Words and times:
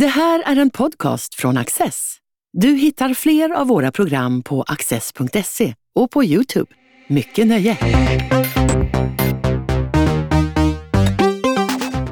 Det 0.00 0.06
här 0.06 0.42
är 0.46 0.56
en 0.56 0.70
podcast 0.70 1.34
från 1.34 1.56
Access. 1.56 2.16
Du 2.52 2.68
hittar 2.68 3.14
fler 3.14 3.50
av 3.50 3.66
våra 3.66 3.92
program 3.92 4.42
på 4.42 4.62
access.se 4.62 5.74
och 5.94 6.10
på 6.10 6.24
Youtube. 6.24 6.70
Mycket 7.08 7.46
nöje! 7.46 7.78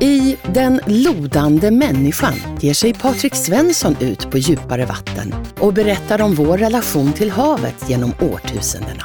I 0.01 0.37
Den 0.55 0.81
lodande 0.87 1.71
människan 1.71 2.35
ger 2.61 2.75
sig 2.75 2.95
Patrik 2.95 3.35
Svensson 3.35 3.97
ut 4.01 4.31
på 4.31 4.39
djupare 4.39 4.87
vatten 4.87 5.35
och 5.61 5.73
berättar 5.73 6.23
om 6.23 6.35
vår 6.35 6.59
relation 6.59 7.13
till 7.13 7.31
havet 7.31 7.89
genom 7.89 8.13
årtusendena. 8.21 9.05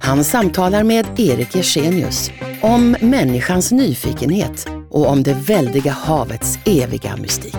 Han 0.00 0.24
samtalar 0.24 0.82
med 0.82 1.06
Erik 1.16 1.56
Ersenius 1.56 2.30
om 2.62 2.96
människans 3.00 3.72
nyfikenhet 3.72 4.75
och 4.90 5.08
om 5.08 5.22
det 5.22 5.34
väldiga 5.34 5.92
havets 5.92 6.58
eviga 6.64 7.16
mystik. 7.16 7.56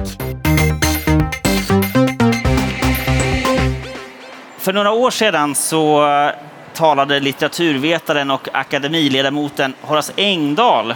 För 4.57 4.73
några 4.73 4.91
år 4.91 5.11
sedan 5.11 5.55
så 5.55 6.07
eh, 6.07 6.31
talade 6.73 7.19
litteraturvetaren 7.19 8.31
och 8.31 8.47
akademiledamoten 8.51 9.73
Horace 9.81 10.13
Engdahl 10.15 10.93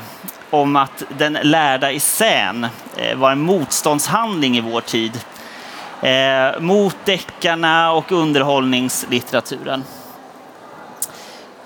om 0.49 0.75
att 0.75 1.03
den 1.17 1.37
lärda 1.43 1.91
essän 1.91 2.67
eh, 2.97 3.17
var 3.17 3.31
en 3.31 3.41
motståndshandling 3.41 4.57
i 4.57 4.61
vår 4.61 4.81
tid 4.81 5.19
eh, 6.01 6.61
mot 6.61 6.95
deckarna 7.05 7.91
och 7.91 8.11
underhållningslitteraturen. 8.11 9.83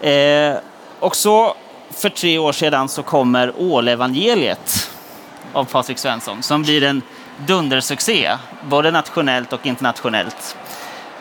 Eh, 0.02 0.56
och 1.00 1.16
så 1.16 1.56
för 1.92 2.10
tre 2.10 2.38
år 2.38 2.52
sedan 2.52 2.90
så 2.90 3.04
kommer 3.04 3.54
Ålevangeliet 3.58 4.92
av 5.54 5.64
Patrik 5.64 5.98
Svensson 5.98 6.44
som 6.44 6.62
blir 6.62 6.84
en 6.84 7.02
dundersuccé, 7.46 8.38
både 8.70 8.92
nationellt 8.92 9.54
och 9.54 9.66
internationellt. 9.66 10.58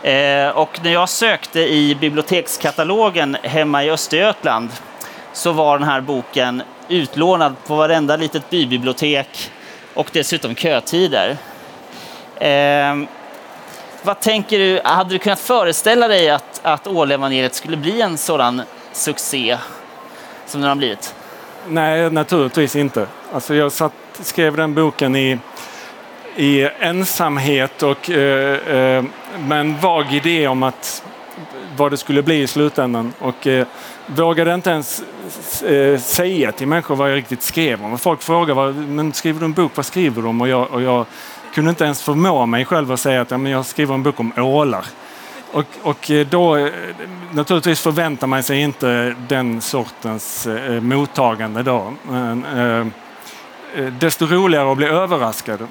Eh, 0.02 0.48
och 0.48 0.80
när 0.82 0.92
jag 0.92 1.08
sökte 1.08 1.60
i 1.60 1.94
bibliotekskatalogen 1.94 3.36
hemma 3.42 3.84
i 3.84 3.90
Östergötland 3.90 4.70
så 5.32 5.52
var 5.52 5.78
den 5.78 5.88
här 5.88 6.00
boken 6.00 6.62
utlånad 6.88 7.54
på 7.66 7.74
varenda 7.76 8.16
litet 8.16 8.50
bybibliotek 8.50 9.50
och 9.94 10.08
dessutom 10.12 10.54
kötider. 10.54 11.36
Eh, 12.36 12.96
vad 14.02 14.20
tänker 14.20 14.58
du, 14.58 14.80
hade 14.84 15.10
du 15.10 15.18
kunnat 15.18 15.40
föreställa 15.40 16.08
dig 16.08 16.30
att, 16.30 16.60
att 16.62 16.86
Ålevangeliet 16.86 17.54
skulle 17.54 17.76
bli 17.76 18.00
en 18.00 18.18
sådan 18.18 18.62
succé 18.92 19.58
som 20.46 20.60
den 20.60 20.68
har 20.68 20.76
blivit? 20.76 21.14
Nej, 21.68 22.10
naturligtvis 22.10 22.76
inte. 22.76 23.06
Alltså 23.32 23.54
jag 23.54 23.72
satt, 23.72 23.92
skrev 24.12 24.56
den 24.56 24.74
boken 24.74 25.16
i, 25.16 25.38
i 26.36 26.68
ensamhet 26.80 27.82
och 27.82 28.10
eh, 28.10 28.76
eh, 28.76 29.04
med 29.38 29.60
en 29.60 29.80
vag 29.80 30.12
idé 30.12 30.48
om 30.48 30.62
att 30.62 31.02
vad 31.76 31.90
det 31.90 31.96
skulle 31.96 32.22
bli 32.22 32.42
i 32.42 32.46
slutändan. 32.46 33.12
Och 33.18 33.46
eh, 33.46 33.66
vågade 34.06 34.54
inte 34.54 34.70
ens 34.70 35.02
eh, 35.62 35.98
säga 35.98 36.52
till 36.52 36.66
människor 36.68 36.96
vad 36.96 37.10
jag 37.10 37.16
riktigt 37.16 37.42
skrev 37.42 37.84
om. 37.84 37.98
Folk 37.98 38.22
frågade, 38.22 38.54
vad, 38.54 38.74
men 38.74 39.12
skriver 39.12 39.40
du 39.40 39.46
en 39.46 39.52
bok, 39.52 39.72
vad 39.74 39.86
skriver 39.86 40.22
du 40.22 40.28
om? 40.28 40.40
Och 40.40 40.48
jag, 40.48 40.70
och 40.70 40.82
jag 40.82 41.06
kunde 41.54 41.70
inte 41.70 41.84
ens 41.84 42.02
förmå 42.02 42.46
mig 42.46 42.64
själv 42.64 42.92
att 42.92 43.00
säga 43.00 43.20
att 43.20 43.30
ja, 43.30 43.38
men 43.38 43.52
jag 43.52 43.66
skriver 43.66 43.94
en 43.94 44.02
bok 44.02 44.20
om 44.20 44.32
ålar. 44.36 44.84
Och, 45.54 45.64
och 45.82 46.10
eh, 46.10 46.26
då 46.26 46.56
eh, 46.56 46.72
naturligtvis 47.32 47.80
förväntar 47.80 48.26
man 48.26 48.42
sig 48.42 48.60
inte 48.60 49.16
den 49.28 49.60
sortens 49.60 50.46
eh, 50.46 50.74
eh 50.74 50.80
mottagande 50.80 51.62
då. 51.62 51.94
Men, 52.02 52.44
eh, 52.44 52.86
desto 53.86 54.26
roligare 54.26 54.70
att 54.70 54.76
bli 54.76 54.86
överraskad. 54.86 55.68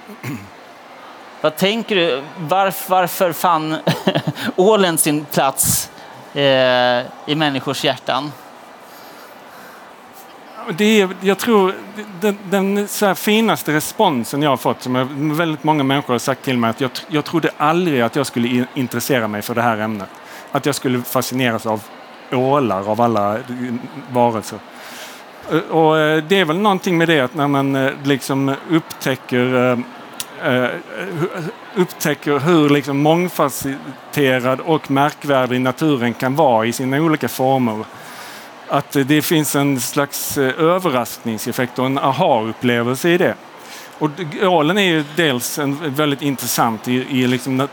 Vad 1.41 1.55
tänker 1.55 1.95
du? 1.95 2.23
Varför, 2.37 2.91
varför 2.91 3.33
fann 3.33 3.77
ålen 4.55 4.97
sin 4.97 5.25
plats 5.25 5.91
eh, 6.33 6.41
i 7.25 7.35
människors 7.35 7.83
hjärtan? 7.83 8.31
Det 10.77 11.01
är, 11.01 11.09
jag 11.21 11.37
tror 11.37 11.73
den, 12.21 12.37
den 12.49 12.87
så 12.87 13.15
finaste 13.15 13.73
responsen 13.73 14.41
jag 14.41 14.49
har 14.49 14.57
fått, 14.57 14.81
som 14.83 15.37
väldigt 15.37 15.63
många 15.63 15.83
människor 15.83 16.13
har 16.13 16.19
sagt 16.19 16.43
till 16.43 16.57
mig, 16.57 16.69
att 16.69 16.81
jag, 16.81 16.91
jag 17.07 17.25
trodde 17.25 17.51
aldrig 17.57 18.01
att 18.01 18.15
jag 18.15 18.25
skulle 18.25 18.65
intressera 18.73 19.27
mig 19.27 19.41
för 19.41 19.55
det 19.55 19.61
här 19.61 19.77
ämnet. 19.77 20.09
Att 20.51 20.65
jag 20.65 20.75
skulle 20.75 21.01
fascineras 21.01 21.65
av 21.65 21.83
ålar 22.31 22.89
av 22.89 23.01
alla 23.01 23.37
varelser. 24.11 24.59
Eh, 25.51 25.57
och 25.57 25.99
eh, 25.99 26.23
det 26.23 26.39
är 26.39 26.45
väl 26.45 26.57
någonting 26.57 26.97
med 26.97 27.07
det 27.07 27.19
att 27.19 27.35
när 27.35 27.47
man 27.47 27.75
eh, 27.75 27.91
liksom 28.03 28.55
upptäcker 28.69 29.83
upptäcker 31.75 32.39
hur 32.39 32.69
liksom 32.69 32.97
mångfacetterad 32.97 34.59
och 34.59 34.91
märkvärdig 34.91 35.61
naturen 35.61 36.13
kan 36.13 36.35
vara 36.35 36.65
i 36.65 36.73
sina 36.73 36.97
olika 36.97 37.27
former 37.27 37.85
att 38.73 38.91
det 38.91 39.21
finns 39.21 39.55
en 39.55 39.79
slags 39.79 40.37
eh, 40.37 40.59
överraskningseffekt 40.59 41.79
och 41.79 41.85
en 41.85 41.97
aha-upplevelse 41.97 43.09
i 43.09 43.17
det. 43.17 43.35
Och 43.99 44.09
ålen 44.41 44.77
är 44.77 44.81
ju 44.81 45.03
dels 45.15 45.59
en, 45.59 45.93
väldigt 45.95 46.21
intressant 46.21 46.87
i, 46.87 46.93
i, 46.93 47.27
liksom, 47.27 47.67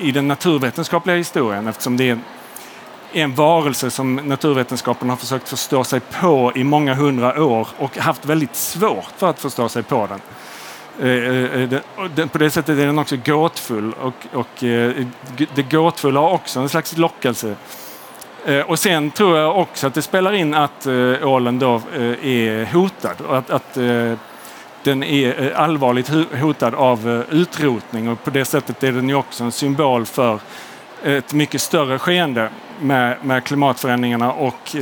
i 0.00 0.12
den 0.12 0.28
naturvetenskapliga 0.28 1.16
historien 1.16 1.66
eftersom 1.66 1.96
det 1.96 2.10
är 2.10 2.18
en 3.12 3.34
varelse 3.34 3.90
som 3.90 4.16
naturvetenskapen 4.16 5.10
har 5.10 5.16
försökt 5.16 5.48
förstå 5.48 5.84
sig 5.84 6.00
på 6.00 6.52
i 6.54 6.64
många 6.64 6.94
hundra 6.94 7.44
år 7.44 7.68
och 7.78 7.98
haft 7.98 8.24
väldigt 8.24 8.56
svårt 8.56 9.12
för 9.16 9.30
att 9.30 9.40
förstå 9.40 9.68
sig 9.68 9.82
på 9.82 10.06
den. 10.06 10.20
Eh, 11.08 11.62
eh, 12.18 12.26
på 12.26 12.38
det 12.38 12.50
sättet 12.50 12.78
är 12.78 12.86
den 12.86 12.98
också 12.98 13.16
gåtfull 13.24 13.92
och, 13.92 14.26
och 14.32 14.48
det 15.54 15.70
gåtfulla 15.70 16.20
har 16.20 16.30
också 16.30 16.60
en 16.60 16.68
slags 16.68 16.96
lockelse 16.96 17.56
Eh, 18.46 18.60
och 18.60 18.78
sen 18.78 19.10
tror 19.10 19.38
jag 19.38 19.58
också 19.58 19.86
att 19.86 19.94
det 19.94 20.02
spelar 20.02 20.32
in 20.32 20.54
att 20.54 20.86
eh, 20.86 21.28
ålen 21.28 21.58
då 21.58 21.74
eh, 21.74 22.26
är 22.26 22.72
hotad 22.72 23.20
och 23.28 23.38
att, 23.38 23.50
att 23.50 23.76
eh, 23.76 24.12
den 24.82 25.02
är 25.02 25.42
eh, 25.42 25.60
allvarligt 25.60 26.10
hotad 26.40 26.74
av 26.74 27.24
utrotning 27.30 28.08
och 28.08 28.24
på 28.24 28.30
det 28.30 28.44
sättet 28.44 28.82
är 28.82 28.92
den 28.92 29.08
ju 29.08 29.14
också 29.14 29.44
en 29.44 29.52
symbol 29.52 30.06
för 30.06 30.38
ett 31.04 31.32
mycket 31.32 31.60
större 31.60 31.98
skeende 31.98 32.48
med, 32.80 33.16
med 33.22 33.44
klimatförändringarna 33.44 34.32
och 34.32 34.76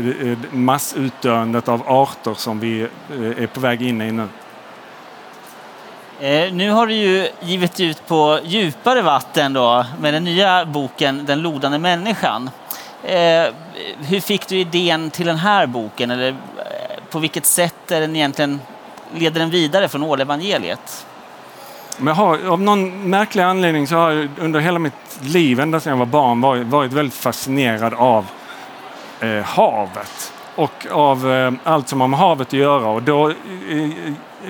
massutdöendet 0.51 1.69
av 1.69 1.83
arter 1.87 2.35
som 2.35 2.61
vi 2.61 2.89
är 3.39 3.47
på 3.47 3.61
väg 3.61 3.83
in 3.83 4.03
i 4.03 4.13
nu. 4.13 4.29
nu 6.53 6.71
har 6.71 6.87
du 6.87 6.95
ju 6.95 7.29
givit 7.41 7.81
ut 7.81 8.07
på 8.07 8.39
djupare 8.45 9.03
vatten 9.03 9.53
då 9.53 9.87
med 10.01 10.15
den 10.15 10.25
nya 10.25 10.65
boken 10.65 11.27
Den 11.27 11.43
lodande 11.43 11.79
människan. 11.79 12.51
Eh, 13.05 13.55
hur 13.99 14.21
fick 14.21 14.49
du 14.49 14.59
idén 14.59 15.11
till 15.11 15.27
den 15.27 15.37
här 15.37 15.67
boken? 15.67 16.11
Eller 16.11 16.29
eh, 16.29 16.35
på 17.11 17.19
vilket 17.19 17.47
sätt 17.47 17.91
är 17.91 18.01
den 18.01 18.17
egentligen, 18.17 18.61
leder 19.15 19.41
den 19.41 19.51
vidare 19.51 19.89
från 19.89 20.03
Ålevangeliet? 20.03 21.07
Men 21.99 22.15
har, 22.15 22.47
av 22.47 22.61
någon 22.61 23.11
märklig 23.11 23.43
anledning 23.43 23.87
så 23.87 23.97
har 23.97 24.11
jag 24.11 24.29
under 24.39 24.61
hela 24.61 24.79
mitt 24.79 25.19
liv, 25.21 25.61
ända 25.61 25.81
sedan 25.81 25.91
jag 25.91 25.99
var 25.99 26.07
barn, 26.07 26.41
varit, 26.41 26.67
varit 26.67 26.93
väldigt 26.93 27.15
fascinerad 27.15 27.95
av 27.95 28.27
eh, 29.21 29.43
havet 29.45 30.33
och 30.55 30.87
av 30.91 31.33
eh, 31.33 31.53
allt 31.65 31.89
som 31.89 32.01
har 32.01 32.09
med 32.09 32.19
havet 32.19 32.47
att 32.47 32.53
göra. 32.53 32.89
Och 32.89 33.03
då, 33.03 33.29
eh, 33.29 33.35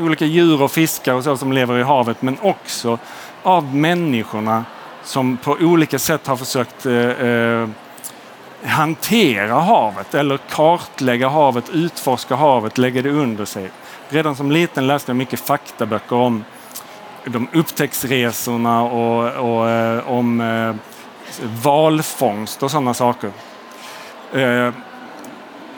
olika 0.00 0.24
djur 0.24 0.62
och 0.62 0.70
fiskar 0.70 1.14
och 1.14 1.24
så 1.24 1.36
som 1.36 1.52
lever 1.52 1.78
i 1.78 1.82
havet, 1.82 2.22
men 2.22 2.36
också 2.41 2.98
av 3.42 3.74
människorna 3.74 4.64
som 5.04 5.36
på 5.36 5.56
olika 5.60 5.98
sätt 5.98 6.26
har 6.26 6.36
försökt 6.36 6.86
eh, 6.86 6.94
eh 6.94 7.68
hantera 8.64 9.54
havet 9.54 10.14
eller 10.14 10.36
kartlägga 10.36 11.28
havet, 11.28 11.70
utforska 11.70 12.34
havet, 12.34 12.78
lägga 12.78 13.02
det 13.02 13.10
under 13.10 13.44
sig. 13.44 13.70
Redan 14.08 14.36
som 14.36 14.50
liten 14.50 14.86
läste 14.86 15.10
jag 15.10 15.16
mycket 15.16 15.40
faktaböcker 15.40 16.16
om 16.16 16.44
de 17.24 17.48
upptäcktsresorna 17.52 18.82
och, 18.82 19.53
och 19.53 19.70
eh, 19.70 20.09
om 20.09 20.41
eh, 20.41 20.74
valfångst 21.62 22.62
och 22.62 22.70
sådana 22.70 22.94
saker. 22.94 23.30
Eh, 24.32 24.70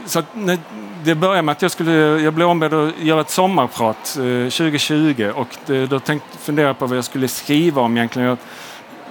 så 0.06 0.22
när 0.32 0.58
det 1.04 1.14
började 1.14 1.42
med 1.42 1.52
att 1.52 1.62
jag, 1.62 1.70
skulle, 1.70 1.92
jag 2.20 2.34
blev 2.34 2.48
ombedd 2.48 2.74
att 2.74 2.98
göra 2.98 3.20
ett 3.20 3.30
sommarprat 3.30 4.16
eh, 4.16 4.50
2020 4.50 5.32
och 5.34 5.48
det, 5.66 5.86
då 5.86 6.00
tänkte, 6.00 6.38
funderade 6.38 6.68
jag 6.68 6.78
på 6.78 6.86
vad 6.86 6.96
jag 6.96 7.04
skulle 7.04 7.28
skriva 7.28 7.82
om 7.82 7.96
egentligen. 7.96 8.28
Jag, 8.28 8.38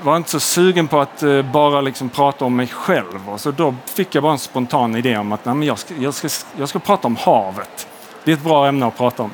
var 0.04 0.18
inte 0.18 0.30
så 0.30 0.40
sugen 0.40 0.88
på 0.88 1.00
att 1.00 1.24
eh, 1.24 1.42
bara 1.42 1.82
liksom 1.82 2.10
prata 2.10 2.46
om 2.46 2.56
mig 2.56 2.68
själv. 2.68 3.30
Och 3.30 3.40
så 3.40 3.52
då 3.52 3.76
fick 3.86 4.16
jag 4.16 4.24
bara 4.24 4.34
en 4.34 4.40
spontan 4.40 4.96
idé 4.96 5.18
om 5.18 5.32
att 5.32 5.46
nej, 5.46 5.56
men 5.56 5.68
jag, 5.68 5.80
ska, 5.80 5.94
jag, 6.00 6.14
ska, 6.14 6.28
jag 6.58 6.70
ska 6.70 6.80
prata 6.80 7.08
om 7.08 7.16
havet. 7.16 7.88
Det 8.24 8.32
är 8.32 8.36
ett 8.36 8.44
bra 8.44 8.68
ämne 8.68 8.86
att 8.86 8.98
prata 8.98 9.24
om. 9.24 9.32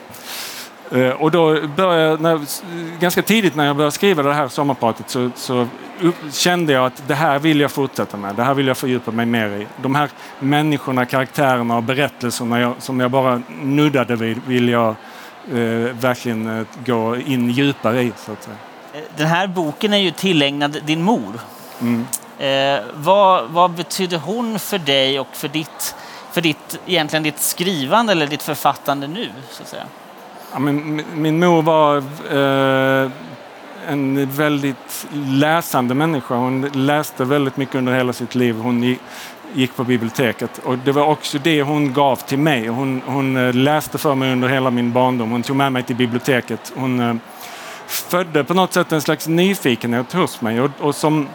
Eh, 0.91 1.09
och 1.09 1.31
då 1.31 1.61
började 1.75 2.23
när, 2.23 2.41
ganska 2.99 3.21
tidigt 3.21 3.55
när 3.55 3.65
jag 3.65 3.75
började 3.75 3.91
skriva 3.91 4.23
det 4.23 4.33
här 4.33 4.47
sommarpratet 4.47 5.09
så, 5.09 5.29
så 5.35 5.67
upp, 6.01 6.15
kände 6.31 6.73
jag 6.73 6.85
att 6.85 7.03
det 7.07 7.15
här 7.15 7.39
vill 7.39 7.59
jag 7.59 7.71
fortsätta 7.71 8.17
med. 8.17 8.35
Det 8.35 8.43
här 8.43 8.53
vill 8.53 8.67
jag 8.67 8.77
fördjupa 8.77 9.11
mig 9.11 9.25
mer 9.25 9.49
i. 9.49 9.67
De 9.81 9.95
här 9.95 10.09
människorna, 10.39 11.05
karaktärerna 11.05 11.77
och 11.77 11.83
berättelserna 11.83 12.59
jag, 12.59 12.73
som 12.79 12.99
jag 12.99 13.11
bara 13.11 13.41
nuddade 13.61 14.15
vid 14.15 14.41
vill 14.47 14.69
jag 14.69 14.89
eh, 15.51 15.55
verkligen 15.99 16.59
eh, 16.59 16.65
gå 16.85 17.15
in 17.15 17.49
djupare 17.49 18.01
i. 18.01 18.11
Så 18.17 18.31
att 18.31 18.43
säga. 18.43 18.68
Den 19.17 19.27
här 19.27 19.47
boken 19.47 19.93
är 19.93 19.97
ju 19.97 20.11
tillägnad 20.11 20.77
din 20.85 21.03
mor. 21.03 21.39
Mm. 21.81 22.07
Eh, 22.39 22.81
vad, 22.93 23.49
vad 23.49 23.71
betydde 23.71 24.17
hon 24.17 24.59
för 24.59 24.77
dig 24.77 25.19
och 25.19 25.27
för 25.31 25.47
ditt, 25.47 25.95
för 26.31 26.41
ditt, 26.41 26.79
egentligen 26.85 27.23
ditt 27.23 27.39
skrivande 27.39 28.11
eller 28.11 28.27
ditt 28.27 28.43
författande 28.43 29.07
nu? 29.07 29.29
Så 29.51 29.63
att 29.63 29.69
säga? 29.69 29.83
Ja, 30.53 30.59
men, 30.59 31.01
min 31.13 31.39
mor 31.39 31.61
var 31.61 31.97
eh, 31.97 33.11
en 33.87 34.31
väldigt 34.31 35.07
läsande 35.13 35.93
människa. 35.93 36.35
Hon 36.35 36.69
läste 36.73 37.23
väldigt 37.23 37.57
mycket 37.57 37.75
under 37.75 37.93
hela 37.93 38.13
sitt 38.13 38.35
liv. 38.35 38.55
Hon 38.55 38.97
gick 39.53 39.75
på 39.75 39.83
biblioteket 39.83 40.57
och 40.63 40.77
det 40.77 40.91
var 40.91 41.05
också 41.05 41.37
det 41.37 41.61
hon 41.61 41.93
gav 41.93 42.15
till 42.15 42.39
mig. 42.39 42.67
Hon, 42.67 43.01
hon 43.05 43.37
eh, 43.37 43.53
läste 43.53 43.97
för 43.97 44.15
mig 44.15 44.31
under 44.31 44.47
hela 44.47 44.71
min 44.71 44.91
barndom. 44.91 45.31
Hon 45.31 45.43
tog 45.43 45.55
med 45.55 45.71
mig 45.71 45.83
till 45.83 45.95
biblioteket. 45.95 46.71
Hon 46.75 46.99
eh, 46.99 47.15
födde 47.89 48.43
på 48.43 48.53
något 48.53 48.73
sätt 48.73 48.91
en 48.91 49.01
slags 49.01 49.27
nyfikenhet 49.27 50.13
hos 50.13 50.41
mig 50.41 50.61
och, 50.61 50.71
och 50.79 50.95
som 50.95 51.27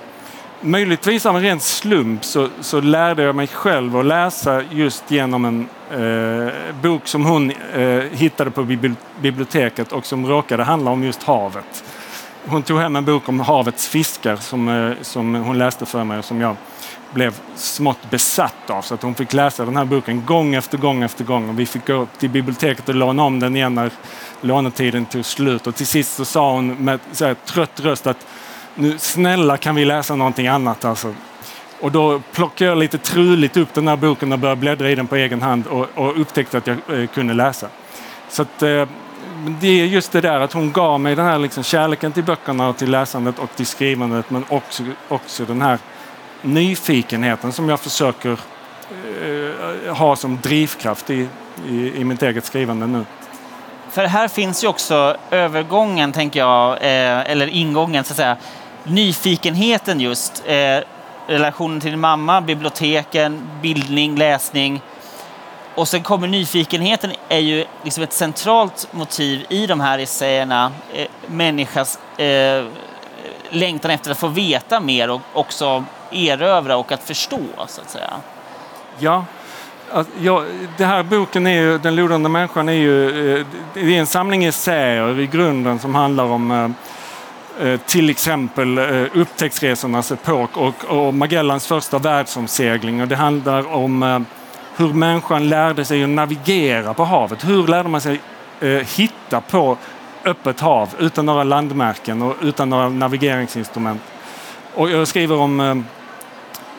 möjligtvis 0.60 1.26
av 1.26 1.36
en 1.36 1.42
ren 1.42 1.60
slump 1.60 2.24
så, 2.24 2.48
så, 2.60 2.80
lärde 2.80 3.22
jag 3.22 3.34
mig 3.34 3.46
själv 3.46 3.96
att 3.96 4.06
läsa 4.06 4.62
just 4.70 5.10
genom 5.10 5.44
en 5.44 5.68
eh, 5.90 6.52
bok 6.82 7.06
som 7.06 7.24
hon 7.24 7.50
eh, 7.50 8.02
hittade 8.12 8.50
på 8.50 8.64
biblioteket 9.20 9.92
och 9.92 10.06
som 10.06 10.26
råkade 10.26 10.64
handla 10.64 10.90
om 10.90 11.04
just 11.04 11.22
havet. 11.22 11.84
Hon 12.46 12.62
tog 12.62 12.78
hem 12.78 12.96
en 12.96 13.04
bok 13.04 13.28
om 13.28 13.40
havets 13.40 13.88
fiskar 13.88 14.36
som, 14.36 14.68
eh, 14.68 14.92
som 15.02 15.34
hon 15.34 15.58
läste 15.58 15.86
för 15.86 16.04
mig 16.04 16.18
och 16.18 16.24
som 16.24 16.40
jag 16.40 16.56
blev 17.12 17.40
smått 17.56 18.10
besatt 18.10 18.70
av. 18.70 18.82
Så 18.82 18.94
att 18.94 19.02
hon 19.02 19.14
fick 19.14 19.32
läsa 19.32 19.64
den 19.64 19.76
här 19.76 19.84
boken 19.84 20.24
gång 20.26 20.54
efter 20.54 20.78
gång 20.78 21.02
efter 21.02 21.24
gång. 21.24 21.48
Och 21.48 21.58
vi 21.58 21.66
fick 21.66 21.86
gå 21.86 22.06
till 22.18 22.30
biblioteket 22.30 22.88
och 22.88 22.94
låna 22.94 23.22
om 23.22 23.40
den 23.40 23.56
igen 23.56 23.74
när 23.74 23.90
lånetiden 24.40 25.04
tog 25.06 25.24
slut. 25.24 25.66
Och 25.66 25.74
till 25.74 25.86
sist 25.86 26.14
så 26.14 26.24
sa 26.24 26.52
hon 26.52 26.74
med 26.74 27.00
så 27.12 27.24
här, 27.24 27.34
trött 27.34 27.80
röst 27.80 28.06
att 28.06 28.26
nu 28.74 28.98
snälla 28.98 29.56
kan 29.56 29.74
vi 29.74 29.84
läsa 29.84 30.16
någonting 30.16 30.46
annat 30.46 30.84
alltså. 30.84 31.14
Och 31.80 31.92
då 31.92 32.20
plockade 32.32 32.70
jag 32.70 32.78
lite 32.78 32.98
truligt 32.98 33.56
upp 33.56 33.74
den 33.74 33.88
här 33.88 33.96
boken 33.96 34.32
och 34.32 34.38
började 34.38 34.60
bläddra 34.60 34.90
i 34.90 34.94
den 34.94 35.06
på 35.06 35.16
egen 35.16 35.42
hand 35.42 35.66
och, 35.66 35.86
och 35.94 36.20
upptäckte 36.20 36.58
att 36.58 36.66
jag 36.66 36.76
eh, 36.92 37.06
kunde 37.06 37.34
läsa. 37.34 37.68
Så 38.28 38.42
att, 38.42 38.62
eh, 38.62 38.86
det 39.60 39.80
är 39.80 39.84
just 39.84 40.12
det 40.12 40.20
där 40.20 40.40
att 40.40 40.52
hon 40.52 40.72
gav 40.72 41.00
mig 41.00 41.14
den 41.14 41.26
här 41.26 41.38
liksom 41.38 41.62
kärleken 41.64 42.12
till 42.12 42.24
böckerna 42.24 42.68
och 42.68 42.76
till 42.76 42.90
läsandet 42.90 43.38
och 43.38 43.56
till 43.56 43.66
skrivandet 43.66 44.30
men 44.30 44.44
också, 44.48 44.82
också 45.08 45.44
den 45.44 45.62
här 45.62 45.78
nyfikenheten 46.42 47.52
som 47.52 47.68
jag 47.68 47.80
försöker 47.80 48.30
eh, 48.30 49.94
ha 49.96 50.16
som 50.16 50.38
drivkraft 50.42 51.10
i, 51.10 51.28
i, 51.68 51.92
i 52.00 52.04
mitt 52.04 52.22
eget 52.22 52.44
skrivande 52.44 52.86
nu. 52.86 53.04
För 53.90 54.04
här 54.04 54.28
finns 54.28 54.64
ju 54.64 54.68
också 54.68 55.16
övergången, 55.30 56.12
tänker 56.12 56.40
jag, 56.40 56.72
eh, 56.72 57.30
eller 57.30 57.46
ingången 57.46 58.04
så 58.04 58.12
att 58.12 58.16
säga, 58.16 58.36
nyfikenheten 58.84 60.00
just, 60.00 60.42
eh, 60.46 60.78
relationen 61.26 61.80
till 61.80 61.90
din 61.90 62.00
mamma, 62.00 62.40
biblioteken, 62.40 63.48
bildning, 63.62 64.16
läsning. 64.16 64.80
Och 65.74 65.88
sen 65.88 66.02
kommer 66.02 66.28
nyfikenheten, 66.28 67.12
är 67.28 67.38
ju 67.38 67.64
liksom 67.82 68.02
ett 68.02 68.12
centralt 68.12 68.88
motiv 68.90 69.46
i 69.48 69.66
de 69.66 69.80
här 69.80 69.98
essäerna. 69.98 70.72
Eh, 70.92 71.06
människas 71.26 71.98
eh, 72.18 72.64
längtan 73.50 73.90
efter 73.90 74.10
att 74.10 74.18
få 74.18 74.28
veta 74.28 74.80
mer 74.80 75.10
och 75.10 75.20
också 75.32 75.84
erövra 76.12 76.76
och 76.76 76.92
att 76.92 77.02
förstå, 77.02 77.40
så 77.66 77.80
att 77.80 77.90
säga. 77.90 78.10
Ja, 78.98 79.24
Ja, 80.22 80.44
den 80.76 80.88
här 80.88 81.02
boken, 81.02 81.46
är 81.46 81.60
ju, 81.60 81.78
Den 81.78 81.96
lodande 81.96 82.28
människan, 82.28 82.68
är 82.68 82.72
ju 82.72 83.38
eh, 83.38 83.46
det 83.74 83.80
är 83.80 84.00
en 84.00 84.06
samling 84.06 84.44
essäer 84.44 85.20
i 85.20 85.26
grunden 85.26 85.78
som 85.78 85.94
handlar 85.94 86.24
om 86.24 86.50
eh, 86.50 87.68
eh, 87.68 87.80
till 87.80 88.10
exempel 88.10 88.78
upptäcktsresornas 89.14 90.12
epok 90.12 90.56
och, 90.56 90.84
och 90.84 91.14
Magellans 91.14 91.66
första 91.66 91.98
världsomsegling. 91.98 93.02
Och 93.02 93.08
det 93.08 93.16
handlar 93.16 93.74
om 93.74 94.24
hur 94.76 94.92
människan 94.92 95.48
lärde 95.48 95.84
sig 95.84 96.04
att 96.04 96.08
navigera 96.08 96.94
på 96.94 97.04
havet. 97.04 97.48
Hur 97.48 97.66
lärde 97.66 97.88
man 97.88 98.00
sig 98.00 98.20
eh, 98.60 98.68
hitta 98.68 99.40
på 99.40 99.76
öppet 100.24 100.60
hav 100.60 100.94
utan 100.98 101.26
några 101.26 101.44
landmärken 101.44 102.22
och 102.22 102.36
utan 102.42 102.70
några 102.70 102.88
navigeringsinstrument. 102.88 104.02
Och 104.74 104.90
jag 104.90 105.08
skriver 105.08 105.36
om 105.36 105.60
eh, 105.60 105.76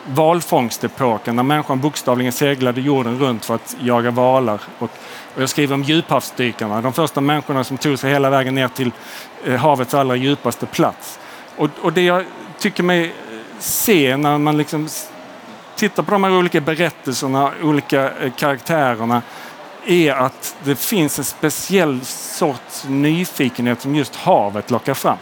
valfångstepoken 0.06 1.36
när 1.36 1.42
människan 1.42 1.80
bokstavligen 1.80 2.32
seglade 2.32 2.80
jorden 2.80 3.18
runt 3.18 3.44
för 3.44 3.54
att 3.54 3.76
jaga 3.80 4.10
valar. 4.10 4.60
Och, 4.78 4.90
och 5.34 5.42
jag 5.42 5.48
skriver 5.48 5.74
om 5.74 5.82
djuphavsdykarna, 5.82 6.80
de 6.80 6.92
första 6.92 7.20
människorna 7.20 7.64
som 7.64 7.76
tog 7.76 7.98
sig 7.98 8.10
hela 8.12 8.30
vägen 8.30 8.54
ner 8.54 8.68
till 8.68 8.92
eh, 9.44 9.54
havets 9.54 9.94
allra 9.94 10.16
djupaste 10.16 10.66
plats. 10.66 11.18
Och, 11.56 11.70
och 11.82 11.92
det 11.92 12.02
jag 12.02 12.24
tycker 12.58 12.82
mig 12.82 13.04
eh, 13.04 13.12
se 13.58 14.16
när 14.16 14.38
man 14.38 14.56
liksom 14.56 14.88
tittar 15.76 16.02
på 16.02 16.10
de 16.10 16.24
här 16.24 16.38
olika 16.38 16.60
berättelserna, 16.60 17.52
olika 17.62 18.10
eh, 18.10 18.32
karaktärerna, 18.32 19.22
är 19.86 20.12
att 20.12 20.56
det 20.64 20.76
finns 20.76 21.18
en 21.18 21.24
speciell 21.24 22.00
sorts 22.04 22.84
nyfikenhet 22.88 23.80
som 23.80 23.94
just 23.94 24.16
havet 24.16 24.70
lockar 24.70 24.94
fram. 24.94 25.18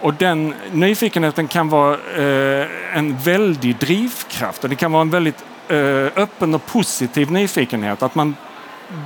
Och 0.00 0.14
den 0.14 0.54
nyfikenheten 0.72 1.48
kan 1.48 1.68
vara 1.68 1.94
eh, 1.94 2.66
en 2.96 3.18
väldig 3.18 3.76
drivkraft 3.76 4.64
och 4.64 4.70
det 4.70 4.76
kan 4.76 4.92
vara 4.92 5.02
en 5.02 5.10
väldigt 5.10 5.44
eh, 5.68 6.22
öppen 6.22 6.54
och 6.54 6.66
positiv 6.66 7.30
nyfikenhet. 7.32 8.02
Att 8.02 8.14
man 8.14 8.36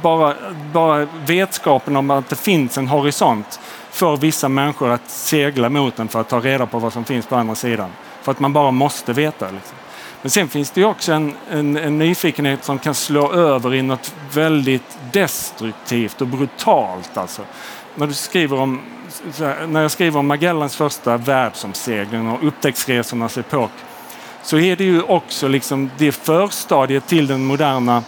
bara, 0.02 0.34
bara 0.72 1.06
vetskapen 1.26 1.96
om 1.96 2.10
att 2.10 2.28
det 2.28 2.36
finns 2.36 2.78
en 2.78 2.88
horisont 2.88 3.60
får 3.90 4.16
vissa 4.16 4.48
människor 4.48 4.90
att 4.90 5.10
segla 5.10 5.68
mot 5.68 5.96
den 5.96 6.08
för 6.08 6.20
att 6.20 6.28
ta 6.28 6.40
reda 6.40 6.66
på 6.66 6.78
vad 6.78 6.92
som 6.92 7.04
finns 7.04 7.26
på 7.26 7.36
andra 7.36 7.54
sidan. 7.54 7.90
För 8.22 8.32
att 8.32 8.40
man 8.40 8.52
bara 8.52 8.70
måste 8.70 9.12
veta. 9.12 9.50
Liksom. 9.50 9.76
Men 10.22 10.30
sen 10.30 10.48
finns 10.48 10.70
det 10.70 10.84
också 10.84 11.12
en, 11.12 11.34
en, 11.50 11.76
en, 11.76 11.98
nyfikenhet 11.98 12.64
som 12.64 12.78
kan 12.78 12.94
slå 12.94 13.32
över 13.32 13.74
i 13.74 13.82
något 13.82 14.14
väldigt 14.32 14.98
destruktivt 15.12 16.20
och 16.20 16.26
brutalt. 16.26 17.16
Alltså. 17.16 17.42
När 17.94 18.06
du 18.06 18.14
skriver 18.14 18.60
om 18.60 18.80
när 19.68 19.82
jag 19.82 19.90
skriver 19.90 20.18
om 20.18 20.26
Magellans 20.26 20.76
första 20.76 21.16
världsomsegling 21.16 22.28
och 22.28 22.46
upptäcktsresornas 22.46 23.38
epok 23.38 23.70
så 24.42 24.58
är 24.58 24.76
det 24.76 24.84
ju 24.84 25.02
också 25.02 25.48
liksom 25.48 25.90
det 25.98 26.12
förstadiet 26.12 27.06
till 27.06 27.26
den 27.26 27.44
moderna 27.44 28.02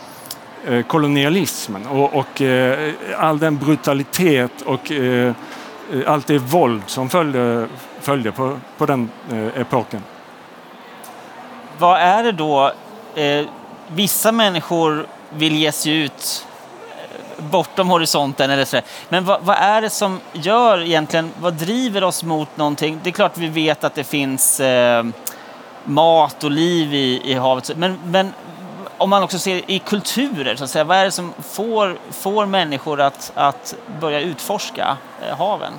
eh, 0.66 0.82
kolonialismen 0.82 1.86
och, 1.86 2.14
och 2.14 2.42
eh, 2.42 2.92
all 3.18 3.38
den 3.38 3.56
brutalitet 3.56 4.62
och 4.64 4.92
eh, 4.92 5.34
allt 6.06 6.26
det 6.26 6.38
våld 6.38 6.82
som 6.86 7.10
följde, 7.10 7.68
följde 8.00 8.32
på, 8.32 8.58
på 8.78 8.86
den 8.86 9.10
epoken. 9.56 10.02
Vad 11.78 12.00
är 12.00 12.22
det 12.22 12.32
då? 12.32 12.72
Eh, 13.14 13.46
vissa 13.88 14.32
människor 14.32 15.06
vill 15.30 15.56
ge 15.56 15.72
sig 15.72 15.92
ut 15.92 16.46
eh, 16.90 17.44
bortom 17.44 17.88
horisonten. 17.88 18.50
Eller 18.50 18.64
så. 18.64 18.80
Men 19.08 19.24
vad, 19.24 19.42
vad, 19.42 19.56
är 19.56 19.82
det 19.82 19.90
som 19.90 20.20
gör 20.32 20.82
egentligen, 20.82 21.32
vad 21.40 21.54
driver 21.54 22.04
oss 22.04 22.22
mot 22.22 22.56
någonting? 22.56 23.00
Det 23.02 23.10
är 23.10 23.12
klart 23.12 23.38
vi 23.38 23.48
vet 23.48 23.84
att 23.84 23.94
det 23.94 24.04
finns 24.04 24.60
eh, 24.60 25.04
mat 25.84 26.44
och 26.44 26.50
liv 26.50 26.94
i, 26.94 27.30
i 27.30 27.34
havet, 27.34 27.76
men, 27.76 27.98
men 28.04 28.32
om 28.98 29.10
man 29.10 29.22
också 29.22 29.38
ser 29.38 29.70
i 29.70 29.78
kulturer, 29.78 30.56
så 30.56 30.64
att 30.64 30.70
säga, 30.70 30.84
vad 30.84 30.96
är 30.96 31.04
det 31.04 31.10
som 31.10 31.32
får, 31.42 31.98
får 32.10 32.46
människor 32.46 33.00
att, 33.00 33.32
att 33.34 33.74
börja 34.00 34.20
utforska 34.20 34.96
eh, 35.22 35.36
haven? 35.36 35.72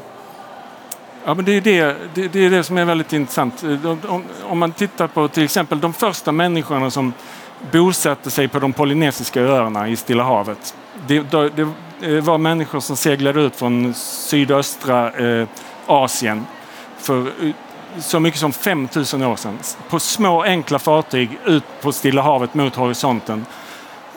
Ja, 1.26 1.34
men 1.34 1.46
det, 1.46 1.52
är 1.52 1.62
det, 1.62 1.96
det, 2.14 2.28
det, 2.28 2.46
är 2.46 2.50
det 2.50 2.64
som 2.64 2.78
är 2.78 2.86
väldigt 2.86 3.14
intressant. 3.14 3.64
Eh, 3.64 3.86
om, 3.86 4.24
om, 4.44 4.60
man 4.60 4.72
tittar 4.72 5.08
på 5.08 5.28
till 5.28 5.44
exempel 5.44 5.80
de 5.80 5.94
första 5.94 6.32
människorna 6.32 6.92
som 6.92 7.14
bosatte 7.72 8.32
sig 8.32 8.48
på 8.48 8.60
de 8.60 8.74
polynesiska 8.74 9.42
öarna 9.42 9.90
i 9.90 9.96
Stilla 9.96 10.24
havet 10.24 10.76
det, 11.08 11.32
det, 11.32 11.62
eh, 12.02 12.24
var 12.24 12.38
människor 12.38 12.80
som 12.80 12.96
seglade 12.96 13.42
ut 13.42 13.56
från 13.56 13.94
sydöstra 13.94 15.12
eh, 15.12 15.48
Asien 15.86 16.46
för 16.98 17.20
eh, 17.20 17.52
så 18.00 18.20
mycket 18.20 18.40
som 18.40 18.54
5000 18.54 19.24
år 19.24 19.36
sedan. 19.36 19.58
På 19.90 20.00
små 20.00 20.44
enkla 20.44 20.80
fartyg 20.80 21.40
ut 21.46 21.64
på 21.82 21.92
Stilla 21.92 22.22
havet 22.22 22.54
mot 22.54 22.76
horisonten. 22.76 23.46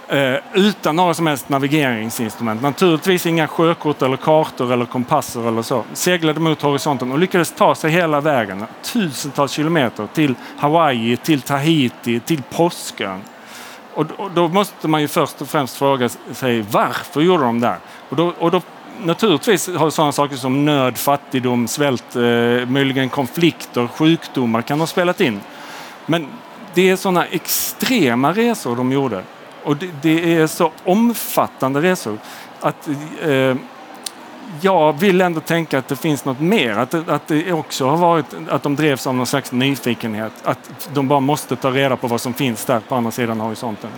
Eh, 0.09 0.35
utan 0.55 0.97
några 0.97 1.15
som 1.15 1.27
helst 1.27 1.49
navigeringsinstrument. 1.49 2.63
Naturligtvis 2.63 3.27
inga 3.27 3.49
sjökort 3.49 4.03
eller 4.03 4.17
kartor 4.17 4.73
eller 4.73 4.85
kompasser 4.85 5.49
eller 5.49 5.63
så. 5.63 5.85
Seglade 5.93 6.41
mot 6.41 6.63
horisonten 6.63 7.13
och 7.13 7.19
lyckades 7.19 7.53
ta 7.53 7.75
sig 7.75 7.91
hela 7.91 8.21
vägen, 8.21 8.65
tusentals 8.83 9.53
kilometer, 9.53 10.09
till 10.15 10.35
Hawaii, 10.59 11.17
till 11.17 11.41
Tahiti, 11.41 12.21
till 12.21 12.43
Påskön. 12.51 13.21
Och, 13.95 14.07
då 14.35 14.49
måste 14.49 14.89
man 14.89 15.01
ju 15.01 15.09
först 15.09 15.43
och 15.43 15.49
främst 15.49 15.77
fråga 15.77 16.09
sig 16.09 16.65
varför 16.71 17.21
gjorde 17.21 17.45
de 17.45 17.61
det? 17.61 17.77
Och 18.09 18.17
då, 18.17 18.33
och 18.39 18.51
då 18.51 18.61
naturligtvis 19.03 19.69
har 19.69 19.91
sådana 19.91 20.13
saker 20.13 20.37
som 20.37 20.65
nöd, 20.65 20.99
fattigdom, 20.99 21.69
svält, 21.69 22.17
eh, 22.17 22.23
möjligen 22.69 23.09
konflikter, 23.09 23.87
sjukdomar 23.87 24.63
kan 24.63 24.81
ha 24.81 24.87
spelat 24.87 25.21
in. 25.21 25.41
Men 26.07 26.27
det 26.75 26.91
är 26.91 26.97
sådana 26.97 27.27
extrema 27.27 28.33
resor 28.33 28.77
de 28.77 28.93
gjorde. 28.93 29.23
Och 29.63 29.77
det, 29.77 29.89
det 30.03 30.35
är 30.37 30.47
så 30.47 30.71
omfattande 30.85 31.81
resor 31.81 32.19
att 32.61 32.89
eh, 33.23 33.57
jag 34.61 34.93
vill 35.01 35.21
ändå 35.21 35.41
tänka 35.41 35.79
att 35.79 35.89
det 35.89 35.97
finns 35.97 36.25
något 36.25 36.41
mer. 36.41 36.79
Att, 36.79 36.95
att 37.09 37.29
det 37.29 37.53
också 37.53 37.87
har 37.87 37.97
varit 37.97 38.27
att 38.49 38.63
de 38.63 38.77
drevs 38.77 39.07
av 39.07 39.15
någon 39.15 39.27
slags 39.27 39.53
nyfikenhet. 39.53 40.33
Att 40.45 40.89
de 40.93 41.09
bara 41.09 41.21
måste 41.21 41.57
ta 41.57 41.71
reda 41.71 41.97
på 41.97 42.07
vad 42.07 42.21
som 42.21 42.35
finns 42.35 42.65
där 42.65 42.81
på 42.81 42.95
andra 42.95 43.11
sidan 43.11 43.41
horisonten. 43.41 43.91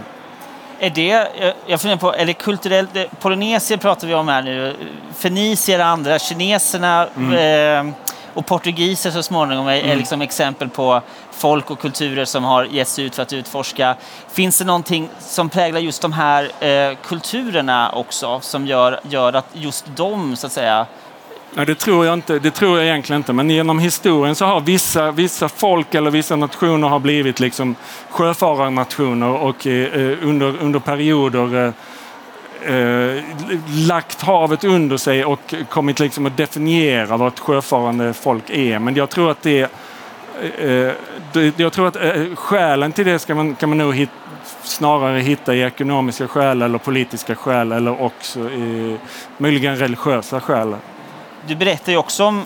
Är 0.78 0.90
det, 0.90 1.28
jag 1.66 1.80
funderar 1.80 1.98
på, 1.98 2.14
är 2.14 2.26
det 2.26 2.32
kulturellt? 2.32 2.90
Polynesier 3.20 3.78
pratar 3.78 4.08
vi 4.08 4.14
om 4.14 4.28
här 4.28 4.42
nu. 4.42 4.76
Fenicier, 5.16 5.80
andra, 5.80 6.18
kineserna 6.18 7.08
mm. 7.16 7.88
eh, 7.88 7.94
och 8.34 8.46
portugiser 8.46 9.10
så 9.10 9.22
småningom 9.22 9.68
är, 9.68 9.78
mm. 9.78 9.90
är 9.90 9.96
liksom 9.96 10.22
exempel 10.22 10.68
på 10.68 11.02
folk 11.32 11.70
och 11.70 11.80
kulturer 11.80 12.24
som 12.24 12.44
har 12.44 12.64
gett 12.64 12.88
sig 12.88 13.04
ut 13.04 13.14
för 13.14 13.22
att 13.22 13.32
utforska. 13.32 13.96
Finns 14.32 14.58
det 14.58 14.64
någonting 14.64 15.08
som 15.18 15.48
präglar 15.48 15.80
just 15.80 16.02
de 16.02 16.12
här 16.12 16.64
eh, 16.64 16.96
kulturerna 17.02 17.92
också 17.92 18.40
som 18.40 18.66
gör, 18.66 19.00
gör 19.02 19.32
att 19.32 19.46
just 19.52 19.84
de 19.96 20.36
så 20.36 20.46
att 20.46 20.52
säga 20.52 20.86
Ja, 21.54 21.64
det 21.64 21.74
tror 21.74 22.06
jag 22.06 22.14
inte. 22.14 22.38
Det 22.38 22.50
tror 22.50 22.78
jag 22.78 22.86
egentligen 22.86 23.20
inte. 23.20 23.32
Men 23.32 23.50
genom 23.50 23.78
historien 23.78 24.34
så 24.34 24.44
har 24.44 24.60
vissa, 24.60 25.10
vissa 25.10 25.48
folk 25.48 25.94
eller 25.94 26.10
vissa 26.10 26.36
nationer 26.36 26.88
har 26.88 26.98
blivit 26.98 27.40
liksom 27.40 27.76
sjöfararnationer 28.10 29.30
och 29.30 29.66
eh, 29.66 30.18
under, 30.22 30.62
under 30.62 30.78
perioder 30.78 31.66
eh, 31.66 31.72
eh, 32.66 33.22
lagt 33.88 34.22
havet 34.22 34.64
under 34.64 34.96
sig 34.96 35.24
och 35.24 35.54
kommit 35.68 36.00
liksom 36.00 36.26
att 36.26 36.36
definiera 36.36 37.16
vad 37.16 37.28
ett 37.28 37.38
sjöfarande 37.38 38.12
folk 38.12 38.50
är. 38.50 38.78
Men 38.78 38.94
jag 38.94 39.10
tror 39.10 39.30
att 39.30 39.42
det, 39.42 39.62
eh, 40.58 40.92
det 41.32 41.58
jag 41.58 41.72
tror 41.72 41.88
att 41.88 41.96
eh, 41.96 42.34
skälen 42.34 42.92
till 42.92 43.06
det 43.06 43.18
ska 43.18 43.34
man, 43.34 43.54
kan 43.54 43.68
man 43.68 43.78
nog 43.78 43.94
hit, 43.94 44.10
snarare 44.62 45.20
hitta 45.20 45.54
i 45.54 45.62
ekonomiska 45.62 46.28
skäl 46.28 46.62
eller 46.62 46.78
politiska 46.78 47.34
skäl 47.34 47.72
eller 47.72 48.02
också 48.02 48.40
i, 48.40 48.96
möjligen 49.38 49.76
religiösa 49.76 50.40
skäl 50.40 50.74
du 51.46 51.56
berättar 51.56 51.92
ju 51.92 51.98
också 51.98 52.24
om 52.24 52.42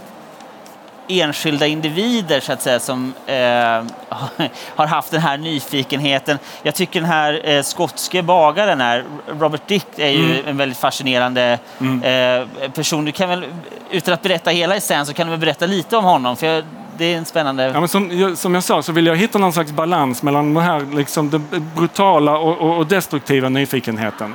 enskilda 1.09 1.67
individer 1.67 2.41
så 2.41 2.53
att 2.53 2.63
säga 2.63 2.81
som 2.81 3.13
eh, 3.27 3.35
har 4.75 4.87
haft 4.87 5.11
den 5.11 5.21
här 5.21 5.39
nyfikenheten. 5.39 6.39
Jag 6.63 6.75
tycker 6.75 7.01
den 7.01 7.11
här 7.11 7.49
eh, 7.49 7.63
skotske 7.63 8.23
bagaren 8.23 8.81
här, 8.81 9.05
Robert 9.27 9.63
Dick, 9.67 9.87
är 9.97 10.09
ju 10.09 10.25
mm. 10.25 10.47
en 10.47 10.57
väldigt 10.57 10.79
fascinerande 10.79 11.59
mm. 11.81 12.03
eh, 12.03 12.71
person. 12.71 13.05
Du 13.05 13.13
kan 13.13 13.29
väl, 13.29 13.45
utan 13.91 14.15
att 14.15 14.23
berätta 14.23 14.51
hela 14.51 14.81
scenen, 14.81 15.07
så 15.07 15.15
kan 15.15 15.27
du 15.27 15.31
väl 15.31 15.41
berätta 15.41 15.67
lite 15.67 15.97
om 15.97 16.05
honom? 16.05 16.37
För 16.37 16.47
jag, 16.47 16.65
det 16.97 17.05
är 17.05 17.19
en 17.19 17.25
spännande... 17.25 17.71
Ja, 17.75 17.81
men 17.81 17.89
som, 17.89 18.37
som 18.37 18.55
jag 18.55 18.65
sa 18.65 18.83
så 18.83 18.93
vill 18.93 19.07
jag 19.07 19.17
hitta 19.17 19.39
någon 19.39 19.53
slags 19.53 19.73
balans 19.73 20.23
mellan 20.23 20.55
den 20.55 20.63
här 20.63 20.97
liksom, 20.97 21.31
den 21.31 21.71
brutala 21.77 22.39
och, 22.39 22.59
och, 22.59 22.77
och 22.77 22.87
destruktiva 22.87 23.49
nyfikenheten. 23.49 24.35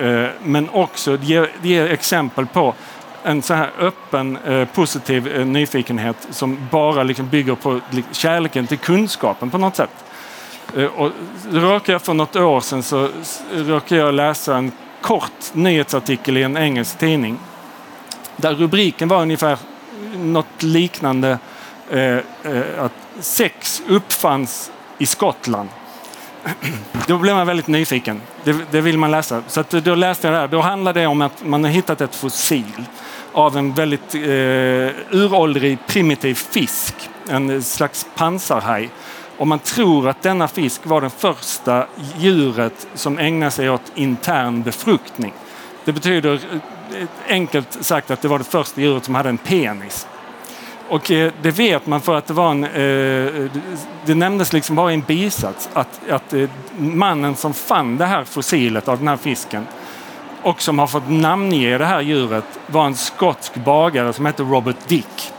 Eh, 0.00 0.26
men 0.42 0.68
också 0.70 1.18
ge, 1.22 1.46
ge 1.62 1.80
exempel 1.80 2.46
på 2.46 2.74
en 3.22 3.42
så 3.42 3.54
här 3.54 3.70
öppen, 3.78 4.36
eh, 4.36 4.68
positiv 4.68 5.28
eh, 5.28 5.46
nyfikenhet 5.46 6.28
som 6.30 6.58
bara 6.70 7.02
liksom 7.02 7.28
bygger 7.28 7.54
på 7.54 7.80
kärleken 8.12 8.66
till 8.66 8.78
kunskapen 8.78 9.50
på 9.50 9.58
något 9.58 9.76
sätt. 9.76 10.04
Eh, 10.76 10.84
och 10.84 11.10
råkade 11.52 11.92
jag 11.92 12.02
för 12.02 12.14
något 12.14 12.36
år 12.36 12.60
sedan 12.60 12.82
så 12.82 13.08
råkade 13.54 14.00
jag 14.00 14.14
läsa 14.14 14.56
en 14.56 14.72
kort 15.00 15.52
nyhetsartikel 15.54 16.36
i 16.36 16.42
en 16.42 16.56
engelsk 16.56 16.98
tidning 16.98 17.38
där 18.36 18.54
rubriken 18.54 19.08
var 19.08 19.22
ungefär 19.22 19.58
något 20.16 20.62
liknande 20.62 21.38
att 22.78 22.92
sex 23.20 23.82
uppfanns 23.88 24.70
i 24.98 25.06
Skottland. 25.06 25.68
Då 27.06 27.18
blev 27.18 27.36
man 27.36 27.46
väldigt 27.46 27.66
nyfiken. 27.66 28.20
Det, 28.44 28.56
det, 28.70 28.80
vill 28.80 28.98
man 28.98 29.10
läsa. 29.10 29.42
Så 29.46 29.64
då 29.70 29.94
läste 29.94 30.26
jag 30.26 30.34
det 30.34 30.40
här. 30.40 30.48
Då 30.48 30.60
handlade 30.60 31.00
det 31.00 31.06
om 31.06 31.22
att 31.22 31.44
man 31.44 31.64
har 31.64 31.70
hittat 31.70 32.00
ett 32.00 32.14
fossil 32.14 32.84
av 33.38 33.56
en 33.56 33.72
väldigt 33.74 34.14
eh, 34.14 34.20
uråldrig 35.10 35.78
primitiv 35.86 36.34
fisk, 36.34 36.94
en 37.28 37.62
slags 37.62 38.06
pansarhaj. 38.16 38.90
Och 39.36 39.46
man 39.46 39.58
tror 39.58 40.08
att 40.08 40.22
denna 40.22 40.48
fisk 40.48 40.80
var 40.84 41.00
det 41.00 41.10
första 41.10 41.86
djuret 42.18 42.86
som 42.94 43.18
ägnade 43.18 43.50
sig 43.50 43.70
åt 43.70 43.92
intern 43.94 44.62
befruktning. 44.62 45.32
Det 45.84 45.92
betyder 45.92 46.32
eh, 46.34 47.08
enkelt 47.28 47.84
sagt 47.84 48.10
att 48.10 48.22
det 48.22 48.28
var 48.28 48.38
det 48.38 48.44
första 48.44 48.80
djuret 48.80 49.04
som 49.04 49.14
hade 49.14 49.28
en 49.28 49.38
penis. 49.38 50.06
Och 50.88 51.10
eh, 51.10 51.32
det 51.42 51.50
vet 51.50 51.86
man 51.86 52.00
för 52.00 52.14
att 52.14 52.26
det 52.26 52.34
var 52.34 52.50
en... 52.50 52.64
Eh, 52.64 53.50
det 54.06 54.14
nämndes 54.14 54.52
liksom 54.52 54.76
bara 54.76 54.90
i 54.90 54.94
en 54.94 55.00
bisats 55.00 55.68
att, 55.72 56.00
att 56.10 56.32
eh, 56.32 56.48
mannen 56.78 57.36
som 57.36 57.54
fann 57.54 57.96
det 57.96 58.06
här 58.06 58.24
fossilet 58.24 58.88
av 58.88 58.98
den 58.98 59.08
här 59.08 59.16
fisken 59.16 59.66
och 60.42 60.62
som 60.62 60.78
har 60.78 60.86
fått 60.86 61.08
namnge 61.08 61.78
det 61.78 61.84
här 61.84 62.00
djuret 62.00 62.44
var 62.66 62.86
en 62.86 62.94
skotsk 62.94 63.54
bagare 63.54 64.12
som 64.12 64.26
hette 64.26 64.42
Robert 64.42 64.76
Dick. 64.88 65.32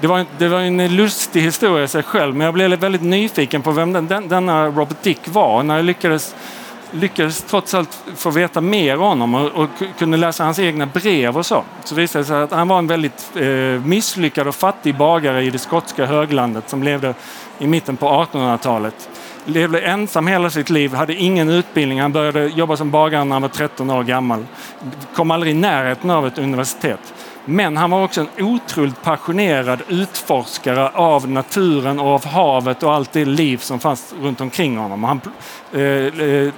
Det 0.00 0.06
var, 0.06 0.26
det 0.38 0.48
var 0.48 0.60
en 0.60 0.96
lustig 0.96 1.42
historia 1.42 1.84
i 1.84 1.88
sig 1.88 2.02
själv 2.02 2.34
men 2.34 2.44
jag 2.44 2.54
blev 2.54 2.70
väldigt 2.70 3.02
nyfiken 3.02 3.62
på 3.62 3.70
vem 3.70 3.92
den, 3.92 4.06
den, 4.06 4.28
denna 4.28 4.66
Robert 4.66 5.02
Dick 5.02 5.20
var. 5.24 5.62
När 5.62 5.76
jag 5.76 5.84
lyckades, 5.84 6.34
lyckades 6.90 7.42
trots 7.42 7.74
allt 7.74 8.02
få 8.16 8.30
veta 8.30 8.60
mer 8.60 8.94
om 8.94 9.02
honom 9.02 9.34
och, 9.34 9.62
och 9.62 9.68
kunde 9.98 10.16
läsa 10.16 10.44
hans 10.44 10.58
egna 10.58 10.86
brev 10.86 11.38
och 11.38 11.46
så. 11.46 11.64
Så 11.84 11.94
visade 11.94 12.22
det 12.22 12.26
sig 12.26 12.42
att 12.42 12.52
han 12.52 12.68
var 12.68 12.78
en 12.78 12.86
väldigt 12.86 13.30
eh, 13.34 13.46
misslyckad 13.84 14.48
och 14.48 14.54
fattig 14.54 14.96
bagare 14.96 15.42
i 15.44 15.50
det 15.50 15.58
skotska 15.58 16.06
höglandet 16.06 16.68
som 16.68 16.82
levde 16.82 17.14
i 17.58 17.66
mitten 17.66 17.96
på 17.96 18.26
1800-talet 18.32 19.08
levde 19.48 19.80
ensam 19.80 20.26
hela 20.26 20.50
sitt 20.50 20.70
liv, 20.70 20.94
hade 20.94 21.14
ingen 21.14 21.48
utbildning. 21.48 22.00
Han 22.00 22.12
började 22.12 22.46
jobba 22.46 22.76
som 22.76 22.90
bagare 22.90 23.24
när 23.24 23.32
han 23.32 23.42
var 23.42 23.48
13 23.48 23.90
år 23.90 24.02
gammal. 24.02 24.46
Kom 25.14 25.30
aldrig 25.30 25.52
i 25.52 25.58
närheten 25.58 26.10
av 26.10 26.26
ett 26.26 26.38
universitet. 26.38 27.14
Men 27.44 27.76
han 27.76 27.90
var 27.90 28.04
också 28.04 28.20
en 28.20 28.44
otroligt 28.44 29.02
passionerad 29.02 29.82
utforskare 29.88 30.88
av 30.88 31.30
naturen 31.30 32.00
och 32.00 32.06
av 32.06 32.26
havet 32.26 32.82
och 32.82 32.94
allt 32.94 33.12
det 33.12 33.24
liv 33.24 33.58
som 33.58 33.80
fanns 33.80 34.14
runt 34.22 34.40
omkring 34.40 34.76
honom. 34.76 35.04
Han 35.04 35.20
eh, 35.72 35.82
eh 35.82 36.52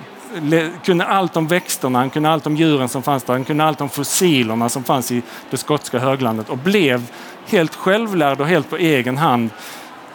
kunde 0.85 1.05
allt 1.05 1.37
om 1.37 1.47
växterna, 1.47 1.99
han 1.99 2.11
kunde 2.11 2.29
allt 2.31 2.47
om 2.47 2.57
djuren 2.57 2.89
som 2.89 3.03
fanns 3.03 3.23
där, 3.23 3.33
han 3.33 3.45
kunde 3.45 3.65
allt 3.65 3.81
om 3.81 3.89
fossilerna 3.89 4.69
som 4.69 4.85
fanns 4.85 5.13
i 5.13 5.23
det 5.51 5.57
skotska 5.57 5.99
höglandet 5.99 6.49
och 6.49 6.59
blev 6.59 7.03
helt 7.47 7.75
självlärd 7.75 8.41
och 8.41 8.47
helt 8.47 8.71
på 8.71 8.77
egen 8.77 9.19
hand 9.19 9.51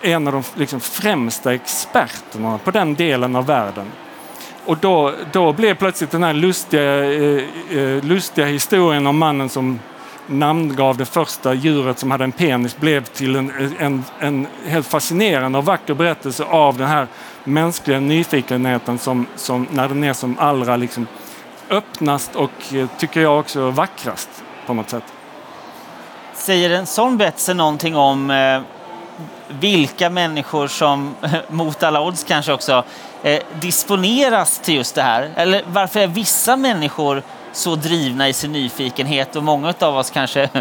en 0.06 0.28
av 0.28 0.34
de 0.34 0.44
liksom 0.56 0.80
främsta 0.80 1.54
experterna 1.54 2.58
på 2.58 2.72
den 2.72 2.96
delen 2.96 3.36
av 3.36 3.46
världen. 3.46 3.92
Och 4.66 4.78
då, 4.78 5.14
då 5.32 5.54
blev 5.54 5.76
plötsligt 5.76 6.12
den 6.12 6.24
här 6.24 6.34
lustiga, 6.34 7.14
eh, 7.14 7.44
eh, 7.72 8.04
lustiga 8.04 8.46
historien 8.46 9.08
om 9.08 9.18
mannen 9.18 9.50
som 9.50 9.80
namngav 10.28 10.98
det 10.98 11.06
första 11.06 11.54
djuret 11.54 12.00
som 12.00 12.12
hade 12.12 12.24
en 12.24 12.32
penis 12.32 12.78
blev 12.78 13.04
till 13.04 13.36
en, 13.36 13.76
en, 13.80 14.04
en 14.20 14.48
helt 14.66 14.88
fascinerande 14.88 15.58
och 15.58 15.66
vacker 15.66 15.94
berättelse 15.94 16.44
av 16.44 16.78
den 16.78 16.88
här 16.88 17.08
mänskliga 17.44 18.00
nyfikenheten 18.00 19.00
som, 19.00 19.28
som 19.36 19.68
när 19.72 19.88
den 19.88 20.04
är 20.04 20.14
som 20.14 20.40
allra 20.40 20.78
liksom 20.78 21.08
öppnast 21.70 22.36
och, 22.36 22.74
eh, 22.74 22.88
tycker 22.98 23.22
jag, 23.22 23.40
också 23.40 23.70
vackrast 23.70 24.30
på 24.66 24.74
något 24.74 24.90
sätt. 24.90 25.04
Säger 26.34 26.70
en 26.70 26.86
sån 26.86 27.18
berättelse 27.18 27.54
någonting 27.54 27.96
om 27.96 28.32
eh, 28.32 28.62
vilka 29.48 30.10
människor 30.10 30.68
som, 30.68 31.16
mot 31.50 31.84
alla 31.84 32.02
odds 32.02 32.24
kanske 32.24 32.54
också, 32.54 32.84
eh, 33.24 33.40
disponeras 33.60 34.60
till 34.60 34.76
just 34.76 34.96
det 34.96 35.02
här? 35.02 35.30
Eller 35.36 35.64
varför 35.68 36.00
är 36.00 36.08
vissa 36.08 36.56
människor 36.56 37.24
så 37.52 37.76
drivna 37.76 38.30
i 38.30 38.34
sin 38.34 38.52
nyfikenhet 38.52 39.36
och 39.36 39.44
många 39.44 39.74
av 39.80 39.98
oss 39.98 40.10
kanske 40.10 40.50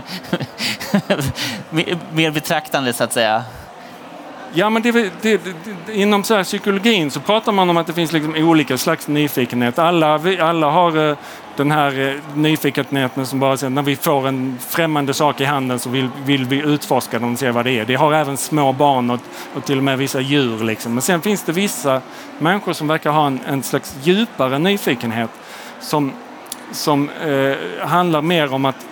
mer 2.12 2.31
betraktande 2.31 2.93
så 2.93 3.05
att 3.05 3.12
säga? 3.12 3.45
Ja, 4.57 4.71
men 4.71 4.83
det, 4.83 4.93
det, 4.93 5.11
det, 5.23 5.95
inom 5.95 6.25
så 6.25 6.45
psykologin 6.45 7.11
så 7.11 7.21
pratar 7.21 7.53
man 7.53 7.71
om 7.71 7.76
att 7.76 7.87
det 7.87 7.93
finns 7.93 8.12
liksom 8.12 8.35
olika 8.35 8.79
slags 8.79 9.09
nyfikenhet. 9.09 9.79
Alla, 9.79 10.19
vi, 10.19 10.41
alla 10.41 10.71
har 10.71 11.11
eh, 11.11 11.17
den 11.56 11.70
här 11.70 12.00
eh, 12.00 12.37
nyfikenheten 12.37 13.26
som 13.26 13.40
bara 13.40 13.56
säger 13.56 13.70
när 13.70 13.82
vi 13.82 13.96
får 13.96 14.28
en 14.28 14.58
främmande 14.68 15.14
sak 15.14 15.40
i 15.40 15.44
handen 15.44 15.78
så 15.78 15.90
vill, 15.90 16.08
vill 16.25 16.44
vi 16.44 16.58
utforska 16.58 17.18
den 17.18 17.32
och 17.32 17.38
se 17.38 17.50
vad 17.50 17.64
det 17.64 17.78
är. 17.78 17.84
Det 17.84 17.94
har 17.94 18.12
även 18.12 18.37
små 18.37 18.73
barn 18.73 19.11
och, 19.11 19.20
och 19.54 19.64
till 19.64 19.78
och 19.78 19.84
med 19.84 19.99
vissa 19.99 20.20
djur. 20.20 20.64
Liksom. 20.64 20.94
Men 20.94 21.02
sen 21.02 21.20
finns 21.20 21.42
det 21.42 21.52
vissa 21.52 22.00
människor 22.38 22.73
som 22.73 22.88
verkar 22.88 23.11
ha 23.11 23.26
en, 23.26 23.40
en 23.46 23.62
slags 23.62 23.96
djupare 24.02 24.58
nyfikenhet 24.58 25.30
som, 25.80 26.12
som 26.73 27.08
eh, 27.08 27.87
handlar 27.87 28.23
mer 28.23 28.52
om 28.52 28.64
att, 28.64 28.87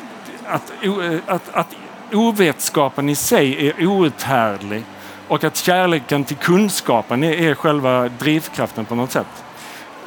att, 0.47 0.73
eh, 0.83 1.19
att, 1.27 1.55
att 1.55 1.77
ovetskapen 2.13 3.09
i 3.09 3.15
sig 3.15 3.69
är 3.69 3.87
outhärdlig 3.87 4.85
och 5.29 5.45
att 5.45 5.57
kärleken 5.57 6.25
till 6.25 6.37
kunskapen 6.37 7.25
är, 7.25 7.33
är 7.33 7.55
själva 7.55 8.09
drivkraften 8.09 8.85
på 8.85 8.95
något 8.95 9.13
sätt. 9.13 9.45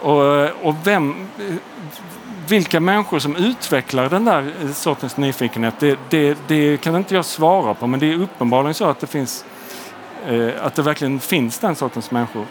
Och, 0.05 0.67
och 0.67 0.75
vem, 0.83 1.27
vilka 2.47 2.79
människor 2.79 3.19
som 3.19 3.35
utvecklar 3.35 4.09
den 4.09 4.25
där 4.25 4.51
sortens 4.74 5.17
nyfikenhet, 5.17 5.74
det, 5.79 6.00
det, 6.09 6.38
det, 6.47 6.81
kan 6.81 6.95
inte 6.95 7.15
jag 7.15 7.25
svara 7.25 7.74
på. 7.74 7.88
Men 7.88 8.00
det 8.00 8.12
är 8.12 8.21
uppenbarligen 8.21 8.74
så 8.74 8.85
att 8.85 9.00
det 9.00 9.07
finns, 9.07 9.45
eh, 10.27 10.50
att 10.62 10.75
det 10.75 10.81
verkligen 10.81 11.19
finns 11.19 11.59
den 11.59 11.75
sortens 11.75 12.12
människor. 12.12 12.45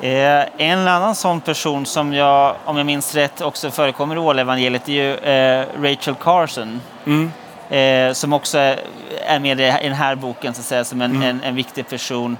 Eh, 0.00 0.44
en 0.56 0.88
annan 0.88 1.14
sån 1.14 1.40
person 1.40 1.86
som 1.86 2.12
jag, 2.12 2.56
om 2.64 2.76
jag 2.76 2.86
minns 2.86 3.14
rätt, 3.14 3.40
också 3.40 3.70
förekommer 3.70 4.16
i 4.16 4.18
Ålevangeliet 4.18 4.88
är 4.88 4.92
ju 4.92 5.14
eh, 5.14 5.66
Rachel 5.82 6.14
Carson. 6.14 6.80
Mm. 7.06 7.32
Eh, 7.70 8.12
som 8.12 8.32
också 8.32 8.58
är, 8.58 8.80
är 9.26 9.38
med 9.38 9.60
i 9.60 9.64
den 9.82 9.92
här 9.92 10.14
boken 10.14 10.54
så 10.54 10.60
att 10.60 10.66
säga, 10.66 10.84
som 10.84 11.00
en, 11.00 11.10
Mm. 11.10 11.22
en, 11.22 11.42
en 11.42 11.54
viktig 11.54 11.88
person. 11.88 12.36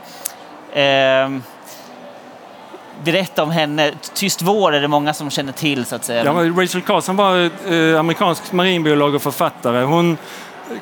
Eh, 0.72 1.28
berätta 3.04 3.42
om 3.42 3.50
henne. 3.50 3.92
Tyst 4.14 4.42
vår 4.42 4.74
är 4.74 4.80
det 4.80 4.88
många 4.88 5.14
som 5.14 5.30
känner 5.30 5.52
till 5.52 5.84
så 5.84 5.96
att 5.96 6.04
säga. 6.04 6.24
Ja, 6.24 6.32
Rachel 6.32 6.82
Carson 6.82 7.16
var 7.16 7.50
eh, 7.72 8.00
amerikansk 8.00 8.52
marinbiolog 8.52 9.14
och 9.14 9.22
författare. 9.22 9.84
Hon 9.84 10.16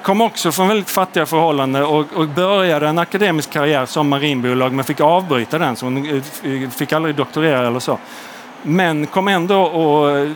kom 0.03 0.21
också 0.21 0.53
från 0.53 0.69
väldigt 0.69 0.91
fattiga 0.91 1.27
förhållanden 1.27 1.85
och, 1.85 2.07
och 2.15 2.29
började 2.29 2.89
en 2.89 2.99
akademisk 2.99 3.51
karriär 3.51 3.87
som 3.87 4.09
marinbiolog 4.09 4.73
men 4.73 4.85
fick 4.85 5.01
avbryta 5.01 5.59
den 5.59 5.77
så 5.77 5.87
hon 5.87 6.23
eh, 6.43 6.71
fick 6.71 6.93
aldrig 6.93 7.15
doktorera 7.15 7.67
eller 7.67 7.81
så. 7.81 7.99
Men 8.63 9.07
kom 9.07 9.29
ändå 9.29 9.63
och 9.63 10.11
eh, 10.19 10.31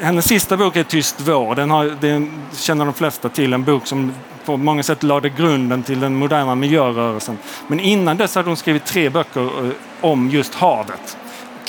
hennes 0.00 0.28
sista 0.28 0.56
bok 0.56 0.76
är 0.76 0.82
Tyst 0.82 1.20
vår. 1.20 1.54
Den, 1.54 1.70
har, 1.70 1.96
den 2.00 2.42
känner 2.56 2.84
de 2.84 2.94
flesta 2.94 3.28
till. 3.28 3.52
En 3.52 3.64
bok 3.64 3.86
som 3.86 4.12
på 4.46 4.56
många 4.56 4.82
sätt 4.82 5.02
lade 5.02 5.28
grunden 5.28 5.82
till 5.82 6.00
den 6.00 6.14
moderna 6.14 6.54
miljörörelsen. 6.54 7.38
Men 7.66 7.80
innan 7.80 8.16
dess 8.16 8.34
hade 8.34 8.50
hon 8.50 8.56
skrivit 8.56 8.84
tre 8.84 9.08
böcker 9.08 9.42
eh, 9.42 9.72
om 10.00 10.30
just 10.30 10.54
havet. 10.54 11.16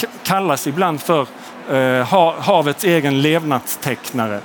K- 0.02 0.08
kallas 0.24 0.68
ibland 0.68 1.02
för 1.02 1.28
eh, 1.72 2.06
havets 2.42 2.84
egen 2.84 3.22
levnadstecknare. 3.22 4.40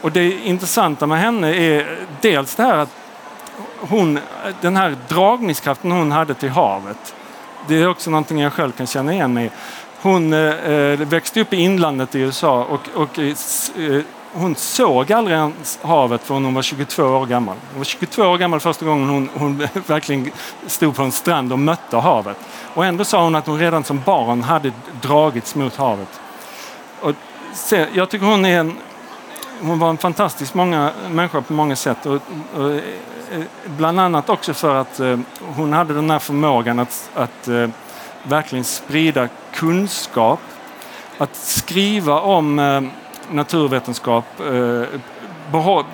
Och 0.00 0.12
det 0.12 0.46
intressanta 0.46 1.06
med 1.06 1.20
henne 1.20 1.54
är 1.54 1.98
dels 2.20 2.54
det 2.54 2.62
här 2.62 2.76
att 2.76 2.96
hon, 3.80 4.18
den 4.60 4.76
här 4.76 4.96
dragningskraften 5.08 5.90
hon 5.90 6.12
hade 6.12 6.34
till 6.34 6.50
havet. 6.50 7.14
Det 7.68 7.82
är 7.82 7.88
också 7.88 8.10
någonting 8.10 8.40
jag 8.40 8.52
själv 8.52 8.72
kan 8.72 8.86
känna 8.86 9.12
igen 9.12 9.34
mig 9.34 9.46
i. 9.46 9.50
Hon 10.00 10.32
eh, 10.32 10.40
eh 10.40 10.98
växte 10.98 11.40
upp 11.40 11.52
i 11.52 11.56
inlandet 11.56 12.14
i 12.14 12.18
USA 12.18 12.64
och, 12.64 12.88
och 12.94 13.18
eh, 13.18 14.02
hon 14.38 14.54
såg 14.54 15.12
aldrig 15.12 15.36
ens 15.36 15.78
havet 15.82 16.22
förrän 16.24 16.44
hon 16.44 16.54
var 16.54 16.62
22 16.62 17.02
år 17.02 17.26
gammal. 17.26 17.56
Hon 17.70 17.78
var 17.78 17.84
22 17.84 18.22
år 18.22 18.38
gammal 18.38 18.60
första 18.60 18.86
gången 18.86 19.08
hon, 19.08 19.28
hon 19.34 19.58
verkligen 19.86 20.30
stod 20.66 20.96
på 20.96 21.02
en 21.02 21.12
strand 21.12 21.52
och 21.52 21.58
mötte 21.58 21.96
havet. 21.96 22.36
Och 22.74 22.84
ändå 22.84 23.04
sa 23.04 23.24
hon 23.24 23.34
att 23.34 23.46
hon 23.46 23.58
redan 23.58 23.84
som 23.84 24.02
barn 24.04 24.42
hade 24.42 24.72
dragits 25.00 25.54
mot 25.54 25.76
havet. 25.76 26.20
Och 27.00 27.12
se, 27.52 27.86
jag 27.92 28.08
tycker 28.08 28.26
hon 28.26 28.44
är 28.44 28.60
en, 28.60 28.76
hon 29.60 29.78
var 29.78 29.90
en 29.90 29.98
fantastisk 29.98 30.54
många, 30.54 30.92
människa 31.10 31.40
på 31.40 31.52
många 31.52 31.76
sätt. 31.76 32.06
Och, 32.06 32.22
och, 32.54 32.70
eh, 32.70 32.80
bland 33.64 34.00
annat 34.00 34.28
också 34.28 34.54
för 34.54 34.74
att 34.74 35.00
eh, 35.00 35.18
hon 35.56 35.72
hade 35.72 35.94
den 35.94 36.10
här 36.10 36.18
förmågan 36.18 36.78
att, 36.78 37.10
att 37.14 37.48
eh, 37.48 37.68
verkligen 38.22 38.64
sprida 38.64 39.28
kunskap. 39.54 40.40
Att 41.18 41.36
skriva 41.36 42.20
om 42.20 42.58
eh, 42.58 42.80
naturvetenskap 43.30 44.24
eh, 44.40 44.82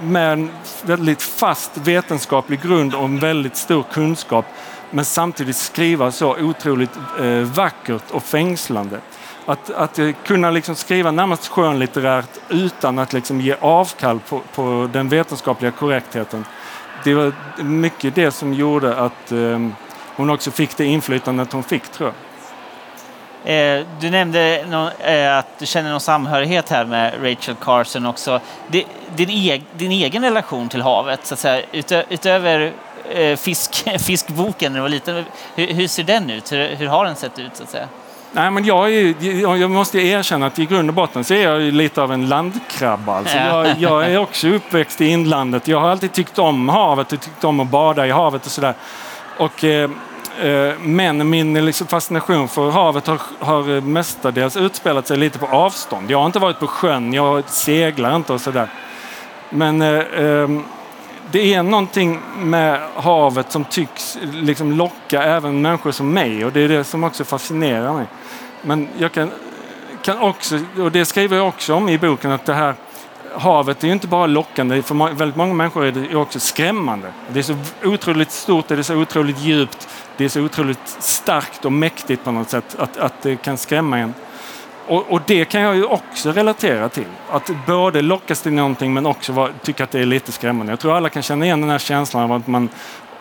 med 0.03 0.33
en 0.33 0.50
väldigt 0.85 1.23
fast 1.23 1.76
vetenskaplig 1.76 2.62
grund 2.62 2.95
och 2.95 3.05
en 3.05 3.19
väldigt 3.19 3.57
stor 3.57 3.85
kunskap. 3.93 4.47
Men 4.91 5.05
samtidigt 5.05 5.57
skriva 5.57 6.12
så 6.12 6.37
otroligt 6.37 6.91
eh, 7.21 7.26
vackert 7.26 8.11
och 8.11 8.23
fängslande. 8.23 9.00
Att, 9.47 9.71
att 9.71 9.99
eh, 9.99 10.11
kunna 10.25 10.50
liksom 10.50 10.75
skriva 10.75 11.11
närmast 11.11 11.49
skönlitterärt 11.49 12.38
utan 12.49 12.99
att 12.99 13.12
liksom 13.12 13.41
ge 13.41 13.57
avkall 13.61 14.21
på, 14.29 14.41
på 14.55 14.91
den 14.93 15.09
vetenskapliga 15.09 15.71
korrektheten. 15.71 16.45
Det 17.05 17.14
var 17.14 17.33
mycket 17.62 18.14
det 18.14 18.31
som 18.31 18.55
gjorde 18.55 18.97
att 18.97 19.33
eh, 19.33 19.69
hon 20.17 20.31
också 20.31 20.50
fick 20.50 20.76
det 20.76 20.85
inflytandet 20.85 21.53
hon 21.53 21.62
fick, 21.62 21.88
tror 21.88 22.09
jag. 22.09 22.34
Eh, 23.45 23.81
du 24.01 24.11
nämnde 24.11 24.65
eh, 24.99 25.39
att 25.39 25.59
du 25.59 25.67
känner 25.67 25.91
någon 25.91 26.01
samhörighet 26.01 26.71
här 26.71 26.85
med 26.85 27.15
Rachel 27.23 27.55
Carson 27.55 28.07
också. 28.07 28.41
Din, 29.17 29.31
eg, 29.31 29.65
din 29.77 29.93
egen 29.93 30.23
relation 30.23 30.69
till 30.69 30.83
havet, 30.83 31.21
så 31.27 31.35
att 31.35 31.41
säga, 31.41 31.63
utö, 31.73 32.03
utöver 32.09 32.73
eh, 33.15 33.37
fisk, 33.37 33.89
fiskboken 33.99 34.73
när 34.73 34.79
du 34.79 34.83
var 34.83 34.89
liten, 34.89 35.25
hur, 35.55 35.67
hur 35.67 35.89
ser 35.89 36.03
den 36.03 36.31
ut? 36.31 36.53
Hur, 36.53 36.75
hur 36.77 36.87
har 36.87 37.05
den 37.05 37.16
sett 37.16 37.38
ut? 37.38 37.57
Så 37.57 37.62
att 37.62 37.71
säga? 37.71 37.88
Nej, 38.33 38.51
men 38.51 38.64
jag, 38.64 38.95
är, 38.95 39.57
jag 39.57 39.71
måste 39.71 39.99
erkänna 39.99 40.47
att 40.47 40.59
i 40.59 40.66
grund 40.66 40.88
och 40.90 40.95
botten 40.95 41.25
så 41.25 41.35
är 41.35 41.42
jag 41.42 41.61
lite 41.62 42.03
av 42.03 42.12
en 42.12 42.29
landkrabba. 42.29 43.16
Alltså 43.16 43.37
Ja. 43.37 43.66
jag, 43.66 43.79
jag 43.79 44.05
är 44.05 44.18
också 44.18 44.49
uppväxt 44.49 45.01
i 45.01 45.07
inlandet. 45.07 45.68
Jag 45.68 45.81
har 45.81 45.88
alltid 45.88 46.12
tyckt 46.12 46.38
om 46.38 46.68
havet 46.68 47.12
och 47.12 47.21
tyckt 47.21 47.45
om 47.45 47.61
att 47.61 47.68
bada 47.68 48.07
i 48.07 48.11
havet 48.11 48.47
och 48.47 48.53
sådär. 48.53 48.75
Och, 49.38 49.64
Eh, 50.42 50.79
men 50.79 51.31
min 51.31 51.66
liksom 51.66 51.87
fascination 51.87 52.49
för 52.49 52.70
havet 52.70 53.07
har, 53.07 53.20
har 53.38 53.81
mestadels 53.81 54.57
utspelat 54.57 55.07
sig 55.07 55.16
lite 55.16 55.38
på 55.38 55.47
avstånd. 55.47 56.11
Jag 56.11 56.18
har 56.18 56.27
inte 56.27 56.38
varit 56.38 56.59
på 56.59 56.66
sjön, 56.66 57.12
jag 57.12 57.49
seglar 57.49 58.16
inte 58.16 58.33
och 58.33 58.40
sådär. 58.40 58.68
Men 59.51 59.83
eh, 59.83 60.03
ehm, 60.16 60.64
det 61.31 61.55
är 61.55 61.62
någonting 61.62 62.20
med 62.38 62.81
havet 62.94 63.53
som 63.53 63.64
tycks 63.64 64.18
liksom 64.33 64.73
locka 64.73 65.23
även 65.23 65.62
människor 65.62 65.92
som 65.92 66.12
mig 66.12 66.44
och 66.44 66.53
det 66.53 66.61
är 66.61 66.68
det 66.68 66.85
som 66.85 67.05
också 67.05 67.25
fascinerar 67.25 67.92
mig. 67.92 68.07
Men 68.62 68.88
jag 68.99 69.12
kan, 69.12 69.31
kan 70.03 70.18
också, 70.18 70.59
och 70.79 70.92
det 70.92 71.05
skriver 71.05 71.37
jag 71.37 71.49
också 71.49 71.75
om 71.75 71.88
i 71.88 71.99
boken, 71.99 72.31
att 72.31 72.47
det 72.47 72.55
här 72.55 72.75
havet 73.37 73.83
är 73.83 73.87
ju 73.87 73.92
inte 73.92 74.07
bara 74.07 74.27
lockande, 74.27 74.83
för 74.83 75.14
väldigt 75.14 75.37
många 75.37 75.55
människor 75.55 75.85
är 75.85 75.92
det 75.92 76.16
också 76.16 76.40
skrämmande. 76.40 77.12
Det 77.29 77.38
är 77.38 77.42
så 77.42 77.57
otroligt 77.85 78.31
stort, 78.31 78.68
det 78.68 78.75
är 78.75 78.83
så 78.83 78.97
otroligt 78.97 79.38
djupt, 79.38 79.88
det 80.16 80.24
är 80.24 80.29
så 80.29 80.40
otroligt 80.40 80.88
starkt 80.98 81.64
och 81.64 81.72
mäktigt 81.72 82.24
på 82.24 82.31
något 82.31 82.50
sätt 82.50 82.77
att, 82.79 82.96
att 82.96 83.22
det 83.22 83.37
kan 83.37 83.59
skrämma 83.59 83.98
en. 83.98 84.14
Och, 84.87 85.12
och 85.12 85.22
det 85.27 85.44
kan 85.44 85.61
jag 85.61 85.77
ju 85.77 85.85
också 85.85 86.33
relatera 86.33 86.88
till. 86.88 87.07
Att 87.31 87.50
både 87.66 88.03
lockas 88.03 88.42
till 88.42 88.53
någonting 88.53 88.94
men 88.94 89.07
också 89.07 89.48
tycka 89.62 89.85
att 89.85 89.90
det 89.90 90.00
är 90.00 90.07
lite 90.07 90.33
skrämmande. 90.33 90.72
Jag 90.72 90.81
tror 90.81 90.96
alla 90.96 91.09
kan 91.09 91.22
känna 91.22 91.44
igen 91.44 91.61
den 91.61 91.70
här 91.70 91.79
känslan 91.79 92.22
av 92.22 92.33
att 92.33 92.46
man 92.46 92.68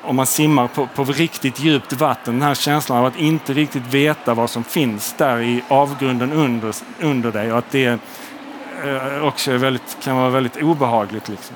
om 0.05 0.15
man 0.15 0.25
simmar 0.25 0.67
på, 0.67 0.87
på 0.87 1.03
riktigt 1.03 1.59
djupt 1.59 1.93
vatten, 1.93 2.33
den 2.33 2.41
här 2.41 2.55
känslan 2.55 2.97
av 2.97 3.05
att 3.05 3.15
inte 3.15 3.53
riktigt 3.53 3.87
veta 3.87 4.33
vad 4.33 4.49
som 4.49 4.63
finns 4.63 5.13
där 5.13 5.41
i 5.41 5.63
avgrunden 5.67 6.31
under, 6.31 6.73
under 7.01 7.31
dig 7.31 7.51
och 7.51 7.57
att 7.57 7.71
det 7.71 7.85
eh, 7.85 9.27
också 9.27 9.51
är 9.51 9.57
väldigt, 9.57 9.97
kan 10.03 10.17
vara 10.17 10.29
väldigt 10.29 10.57
obehagligt. 10.57 11.29
Liksom. 11.29 11.55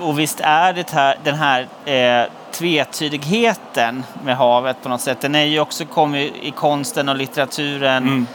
Och 0.00 0.18
visst 0.18 0.40
är 0.40 0.72
det 0.72 0.90
här, 0.90 1.16
den 1.24 1.34
här 1.34 1.68
eh, 1.84 2.30
tvetydigheten 2.58 4.04
med 4.24 4.36
havet 4.36 4.76
på 4.82 4.88
något 4.88 5.00
sätt. 5.00 5.20
Den 5.20 5.34
är 5.34 5.44
ju 5.44 5.60
också 5.60 5.84
kommit 5.84 6.32
i 6.42 6.50
konsten 6.50 7.08
och 7.08 7.16
litteraturen. 7.16 8.26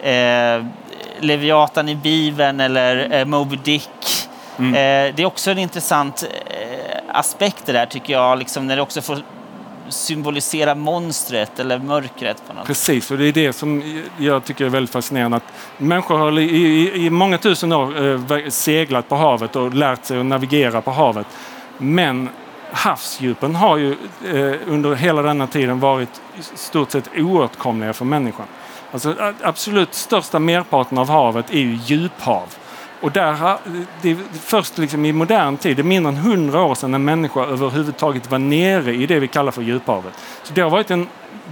Mm. 0.00 0.60
Eh, 0.60 0.66
Leviatan 1.20 1.88
i 1.88 1.94
Bibeln 1.94 2.60
eller 2.60 3.18
eh, 3.18 3.24
Moby 3.24 3.56
Dick. 3.56 4.28
Mm. 4.58 4.74
Eh, 4.74 5.14
det 5.14 5.22
är 5.22 5.26
också 5.26 5.50
en 5.50 5.58
intressant 5.58 6.24
eh, 6.46 7.18
aspekt 7.18 7.66
det 7.66 7.72
där 7.72 7.86
tycker 7.86 8.12
jag, 8.12 8.38
liksom 8.38 8.66
när 8.66 8.76
det 8.76 8.82
också 8.82 9.02
får 9.02 9.18
symbolisera 9.88 10.74
monstret 10.74 11.58
eller 11.58 11.78
mörkret 11.78 12.42
på 12.48 12.54
något 12.54 12.66
Precis, 12.66 13.10
och 13.10 13.18
det 13.18 13.24
är 13.24 13.32
det 13.32 13.52
som 13.52 14.02
jag 14.18 14.44
tycker 14.44 14.64
är 14.64 14.68
väldigt 14.68 14.90
fascinerande. 14.90 15.36
Att 15.36 15.52
människor 15.78 16.18
har 16.18 16.38
i, 16.38 16.42
i, 16.42 17.06
i 17.06 17.10
många 17.10 17.38
tusen 17.38 17.72
år 17.72 18.06
eh, 18.32 18.48
seglat 18.48 19.08
på 19.08 19.16
havet 19.16 19.56
och 19.56 19.74
lärt 19.74 20.04
sig 20.04 20.20
att 20.20 20.26
navigera 20.26 20.80
på 20.80 20.90
havet. 20.90 21.26
Men 21.78 22.28
havsdjupen 22.72 23.54
har 23.54 23.76
ju 23.76 23.96
eh, 24.24 24.60
under 24.66 24.94
hela 24.94 25.22
denna 25.22 25.46
tiden 25.46 25.80
varit 25.80 26.20
i 26.38 26.42
stort 26.56 26.90
sett 26.90 27.10
oåtkomliga 27.16 27.92
för 27.92 28.04
människan. 28.04 28.46
Alltså, 28.92 29.14
absolut 29.42 29.94
största 29.94 30.38
merparten 30.38 30.98
av 30.98 31.08
havet 31.08 31.50
är 31.50 31.58
ju 31.58 31.78
djuphav. 31.84 32.54
Och 33.00 33.12
där 33.12 33.58
det 34.02 34.10
är 34.10 34.16
först 34.32 34.78
liksom 34.78 35.04
i 35.04 35.12
modern 35.12 35.56
tid, 35.56 35.76
det 35.76 35.82
är 35.82 35.84
mindre 35.84 36.12
än 36.12 36.16
hundra 36.16 36.62
år 36.62 36.74
sedan 36.74 36.94
en 36.94 37.04
människa 37.04 37.40
överhuvudtaget 37.40 38.30
var 38.30 38.38
nere 38.38 38.94
i 38.94 39.06
det 39.06 39.20
vi 39.20 39.28
kallar 39.28 39.52
för 39.52 39.62
djuphavet. 39.62 40.14
Så 40.42 40.54
det 40.54 40.60
har 40.60 40.70
varit 40.70 40.90
en 40.90 41.08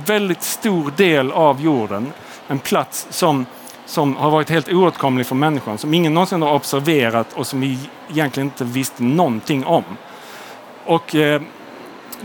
väldigt 0.06 0.42
stor 0.42 0.92
del 0.96 1.32
av 1.32 1.60
jorden, 1.60 2.12
en 2.48 2.58
plats 2.58 3.06
som, 3.10 3.46
som 3.86 4.16
har 4.16 4.30
varit 4.30 4.50
helt 4.50 4.72
oåtkomlig 4.72 5.26
för 5.26 5.34
människan, 5.34 5.78
som 5.78 5.94
ingen 5.94 6.14
någonsin 6.14 6.42
har 6.42 6.54
observerat 6.54 7.32
och 7.32 7.46
som 7.46 7.60
vi 7.60 7.78
egentligen 8.10 8.46
inte 8.46 8.64
visste 8.64 9.02
någonting 9.02 9.64
om. 9.64 9.84
Och 10.84 11.14
eh, 11.14 11.42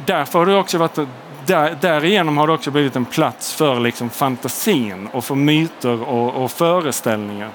därför 0.06 0.40
har 0.40 0.46
det 0.46 0.56
också 0.56 0.78
varit 0.78 1.00
där, 1.46 1.78
därigenom 1.82 2.38
har 2.38 2.48
det 2.48 2.54
också 2.54 2.72
blivit 2.72 2.96
en 2.96 3.06
plats 3.06 3.54
för 3.54 3.80
liksom 3.80 4.10
fantasin 4.10 5.08
och 5.14 5.26
för 5.26 5.36
myter 5.36 6.04
och, 6.04 6.44
och 6.44 6.52
föreställningar. 6.52 7.50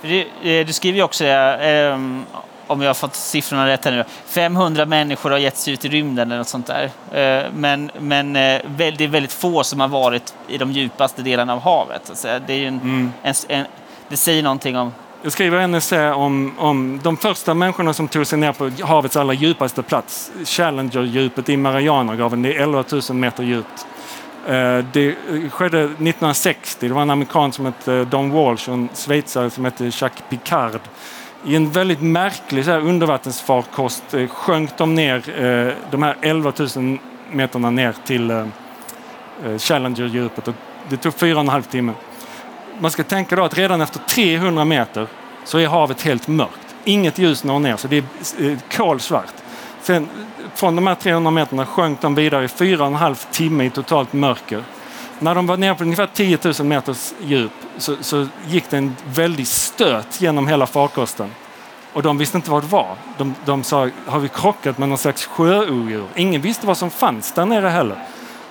För 0.00 0.08
det- 0.08 0.60
eh, 0.60 0.66
Du 0.66 0.72
skriver 0.72 0.96
ju 0.98 1.02
också, 1.04 1.24
eh, 1.24 1.94
om 2.66 2.82
jag 2.82 2.88
har 2.88 2.94
fått 2.94 3.14
siffrorna 3.14 3.66
rätt 3.66 3.84
här 3.84 3.92
nu, 3.92 4.04
500 4.26 4.86
människor 4.86 5.30
har 5.30 5.38
gett 5.38 5.56
sig 5.56 5.72
ut 5.74 5.84
i 5.84 5.88
rymden 5.88 6.28
eller 6.28 6.38
något 6.38 6.48
sånt 6.48 6.66
där. 6.66 6.84
Eh, 7.12 7.44
Men, 7.54 7.90
men 7.98 8.36
eh, 8.36 8.60
det 8.76 9.04
är 9.04 9.08
väldigt 9.08 9.32
få 9.32 9.64
som 9.64 9.80
har 9.80 9.88
varit 9.88 10.34
i 10.48 10.58
de 10.58 10.72
djupaste 10.72 11.22
delarna 11.22 11.52
av 11.52 11.60
havet. 11.60 12.24
Det, 12.46 12.52
är 12.52 12.56
ju 12.58 12.66
en, 12.66 12.80
Mm. 12.80 13.12
en, 13.22 13.34
en, 13.48 13.64
det 14.08 14.16
säger 14.16 14.42
någonting 14.42 14.76
om... 14.78 14.92
Jag 15.24 15.32
skriver 15.32 15.58
en 15.58 15.74
essä 15.74 16.14
om, 16.14 16.52
om 16.58 17.00
de 17.02 17.16
första 17.16 17.54
människorna 17.54 17.92
som 17.92 18.08
tog 18.08 18.26
sig 18.26 18.38
ner 18.38 18.52
på 18.52 18.70
havets 18.82 19.16
allra 19.16 19.34
djupaste 19.34 19.82
plats. 19.82 20.32
Challenger-djupet 20.44 21.48
i 21.48 21.56
Marianergraven. 21.56 22.42
Det 22.42 22.56
är 22.56 22.62
11 22.62 22.84
000 23.08 23.16
meter 23.16 23.42
djupt. 23.42 23.86
Eh, 24.46 24.78
det 24.92 25.14
skedde 25.50 25.84
1960. 25.84 26.88
Det 26.88 26.94
var 26.94 27.02
en 27.02 27.10
amerikan 27.10 27.52
som 27.52 27.64
hette 27.64 27.94
eh, 27.94 28.06
Don 28.06 28.30
Walsh 28.30 28.68
och 28.68 28.74
en 28.74 28.88
schweizare 28.94 29.50
som 29.50 29.64
hette 29.64 29.84
Jacques 29.84 30.24
Picard. 30.28 30.80
I 31.44 31.56
en 31.56 31.70
väldigt 31.70 32.02
märklig 32.02 32.64
så 32.64 32.70
här, 32.70 32.80
undervattensfarkost 32.80 34.14
eh, 34.14 34.28
sjönk 34.28 34.78
de 34.78 34.94
ner 34.94 35.22
de 35.90 36.02
här 36.02 36.16
11 36.20 36.52
000 36.76 36.98
meterna 37.32 37.70
ner 37.70 37.94
till 38.04 38.44
Challenger-djupet. 39.58 40.54
Det 40.88 40.96
tog 40.96 41.14
fyra 41.14 41.34
och 41.34 41.40
en 41.40 41.48
halv 41.48 41.62
timme. 41.62 41.92
Man 42.78 42.90
ska 42.90 43.02
tänka 43.02 43.36
då 43.36 43.44
att 43.44 43.58
redan 43.58 43.80
efter 43.80 43.98
300 43.98 44.64
meter 44.64 45.06
så 45.44 45.58
är 45.58 45.66
havet 45.66 46.02
helt 46.02 46.28
mörkt. 46.28 46.74
Inget 46.84 47.18
ljus 47.18 47.44
når 47.44 47.58
ner, 47.58 47.76
så 47.76 47.88
det 47.88 47.96
är 47.96 48.04
eh, 48.50 48.58
kolsvart. 48.76 49.34
Sen, 49.82 50.08
från 50.54 50.76
de 50.76 50.86
här 50.86 50.94
300 50.94 51.30
meterna 51.30 51.66
sjönk 51.66 52.00
de 52.00 52.14
vidare 52.14 52.44
i 52.44 52.48
fyra 52.48 52.82
och 52.82 52.88
en 52.88 52.94
halv 52.94 53.14
timme 53.14 53.64
i 53.64 53.70
totalt 53.70 54.12
mörker. 54.12 54.64
När 55.18 55.34
de 55.34 55.46
var 55.46 55.56
nere 55.56 55.74
på 55.74 55.84
ungefär 55.84 56.08
10 56.14 56.38
000 56.58 56.66
meters 56.66 57.14
djup 57.20 57.52
så, 57.78 57.96
så 58.00 58.26
gick 58.48 58.70
det 58.70 58.76
en 58.76 58.96
väldig 59.04 59.46
stöt 59.46 60.20
genom 60.20 60.48
hela 60.48 60.66
farkosten. 60.66 61.30
Och 61.92 62.02
de 62.02 62.18
visste 62.18 62.36
inte 62.36 62.50
vad 62.50 62.62
det 62.62 62.68
var. 62.68 62.96
De, 63.18 63.34
de 63.44 63.62
sa, 63.62 63.90
har 64.06 64.20
vi 64.20 64.28
krockat 64.28 64.78
med 64.78 64.88
någon 64.88 64.98
slags 64.98 65.26
sjöodjur? 65.26 66.04
Ingen 66.14 66.40
visste 66.40 66.66
vad 66.66 66.76
som 66.76 66.90
fanns 66.90 67.32
där 67.32 67.46
nere 67.46 67.68
heller. 67.68 67.96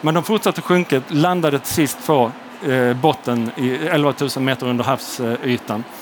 Men 0.02 0.14
de 0.14 0.24
fortsatte 0.24 0.62
sjunka, 0.62 1.02
landade 1.08 1.60
till 1.60 1.74
sist 1.74 2.08
på 2.08 2.32
eh, 2.70 2.94
botten 2.94 3.52
i 3.58 3.76
11 3.76 4.14
000 4.20 4.30
meter 4.44 4.68
under 4.68 4.84
havsytan. 4.84 5.80
Eh, 5.80 6.02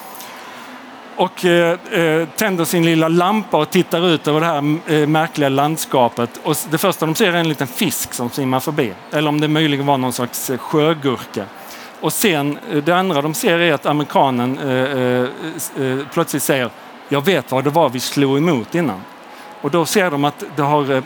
och 1.19 1.45
eh, 1.45 2.27
tänder 2.35 2.65
sin 2.65 2.85
lilla 2.85 3.07
lampa 3.07 3.57
och 3.57 3.69
tittar 3.69 4.07
ut 4.07 4.27
över 4.27 4.39
det 4.39 4.45
här 4.45 4.77
eh, 4.87 5.07
märkliga 5.07 5.49
landskapet. 5.49 6.29
Och 6.43 6.55
det 6.69 6.77
första 6.77 7.05
de 7.05 7.15
ser 7.15 7.33
är 7.33 7.37
en 7.37 7.49
liten 7.49 7.67
fisk 7.67 8.13
som 8.13 8.29
simmar 8.29 8.59
förbi. 8.59 8.93
Eller 9.11 9.29
om 9.29 9.41
det 9.41 9.47
möjligen 9.47 9.85
var 9.85 9.97
någon 9.97 10.13
slags 10.13 10.49
eh, 10.49 10.57
sjögurka. 10.57 11.45
Och 12.01 12.13
sen 12.13 12.57
eh, 12.71 12.77
det 12.77 12.91
andra 12.91 13.21
de 13.21 13.33
ser 13.33 13.59
är 13.59 13.73
att 13.73 13.85
amerikanen 13.85 14.59
eh, 14.59 15.83
eh, 15.83 15.99
plötsligt 16.13 16.43
säger 16.43 16.69
Jag 17.09 17.25
vet 17.25 17.51
vad 17.51 17.63
det 17.63 17.69
var 17.69 17.89
vi 17.89 17.99
slog 17.99 18.37
emot 18.37 18.75
innan. 18.75 19.01
Och 19.61 19.71
då 19.71 19.85
ser 19.85 20.11
de 20.11 20.25
att 20.25 20.43
det 20.55 20.61
har 20.61 21.03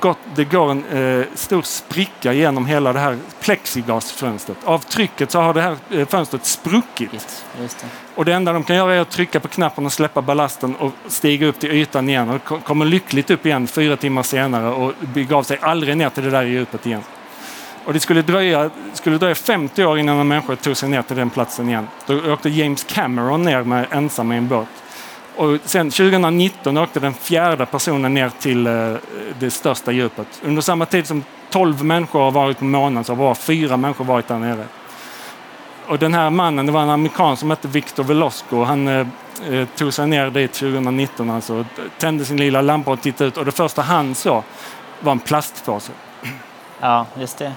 gått, 0.00 0.18
det 0.34 0.44
går 0.44 0.70
en 0.70 0.84
eh, 0.84 1.26
stor 1.34 1.62
spricka 1.62 2.32
genom 2.32 2.66
hela 2.66 2.92
det 2.92 2.98
här 2.98 3.18
plexiglasfönstret. 3.40 4.56
Av 4.64 4.78
trycket 4.78 5.30
så 5.30 5.40
har 5.40 5.54
det 5.54 5.62
här 5.62 5.76
eh, 5.90 6.06
fönstret 6.06 6.44
spruckit. 6.44 7.12
Just, 7.12 7.44
just 7.60 7.80
det. 7.80 7.86
Och 8.14 8.24
det 8.24 8.32
enda 8.32 8.52
de 8.52 8.64
kan 8.64 8.76
göra 8.76 8.94
är 8.94 9.00
att 9.00 9.10
trycka 9.10 9.40
på 9.40 9.48
knappen 9.48 9.86
och 9.86 9.92
släppa 9.92 10.22
ballasten 10.22 10.76
och 10.76 10.92
stiga 11.06 11.46
upp 11.46 11.58
till 11.58 11.70
ytan 11.70 12.08
igen. 12.08 12.30
Och 12.30 12.64
kommer 12.64 12.84
lyckligt 12.84 13.30
upp 13.30 13.46
igen 13.46 13.66
fyra 13.66 13.96
timmar 13.96 14.22
senare 14.22 14.68
och 14.68 14.92
begav 15.00 15.42
sig 15.42 15.58
aldrig 15.60 15.96
ner 15.96 16.10
till 16.10 16.24
det 16.24 16.30
där 16.30 16.42
djupet 16.42 16.86
igen. 16.86 17.02
Och 17.84 17.92
det 17.92 18.00
skulle 18.00 18.22
dröja, 18.22 18.70
skulle 18.92 19.18
dröja 19.18 19.34
50 19.34 19.84
år 19.84 19.98
innan 19.98 20.18
en 20.18 20.28
människa 20.28 20.56
tog 20.56 20.76
sig 20.76 20.88
ner 20.88 21.02
till 21.02 21.16
den 21.16 21.30
platsen 21.30 21.68
igen. 21.68 21.88
Då 22.06 22.32
åkte 22.32 22.48
James 22.48 22.84
Cameron 22.84 23.42
ner 23.42 23.62
med, 23.62 23.86
ensam 23.90 24.32
i 24.32 24.36
en 24.36 24.48
båt. 24.48 24.68
Och 25.36 25.58
sen 25.64 25.90
2019 25.90 26.76
åkte 26.78 27.00
den 27.00 27.14
fjärde 27.14 27.66
personen 27.66 28.14
ner 28.14 28.30
till 28.40 28.66
eh, 28.66 28.94
det 29.38 29.50
största 29.50 29.92
djupet. 29.92 30.26
Under 30.44 30.62
samma 30.62 30.86
tid 30.86 31.06
som 31.06 31.24
12 31.50 31.84
människor 31.84 32.20
har 32.20 32.30
varit 32.30 32.58
på 32.58 32.64
månen 32.64 33.04
så 33.04 33.12
har 33.12 33.16
bara 33.16 33.34
fyra 33.34 33.76
människor 33.76 34.04
varit 34.04 34.28
där 34.28 34.38
nere. 34.38 34.64
Och 35.86 35.98
den 35.98 36.14
här 36.14 36.30
mannen, 36.30 36.66
det 36.66 36.72
var 36.72 36.82
en 36.82 36.90
amerikan 36.90 37.36
som 37.36 37.50
hette 37.50 37.68
Victor 37.68 38.04
Velasco. 38.04 38.64
Han 38.64 38.88
eh, 38.88 39.06
eh 39.50 39.68
tog 39.76 39.94
sig 39.94 40.06
ner 40.06 40.30
dit 40.30 40.52
2019 40.52 41.30
alltså, 41.30 41.64
tände 41.98 42.24
sin 42.24 42.36
lilla 42.36 42.62
lampa 42.62 42.90
och 42.90 43.00
tittade 43.00 43.28
ut 43.28 43.36
och 43.36 43.44
det 43.44 43.52
första 43.52 43.82
han 43.82 44.14
såg 44.14 44.42
var 45.00 45.12
en 45.12 45.18
plastpåse. 45.18 45.92
Ja, 46.80 47.06
just 47.18 47.38
det. 47.38 47.52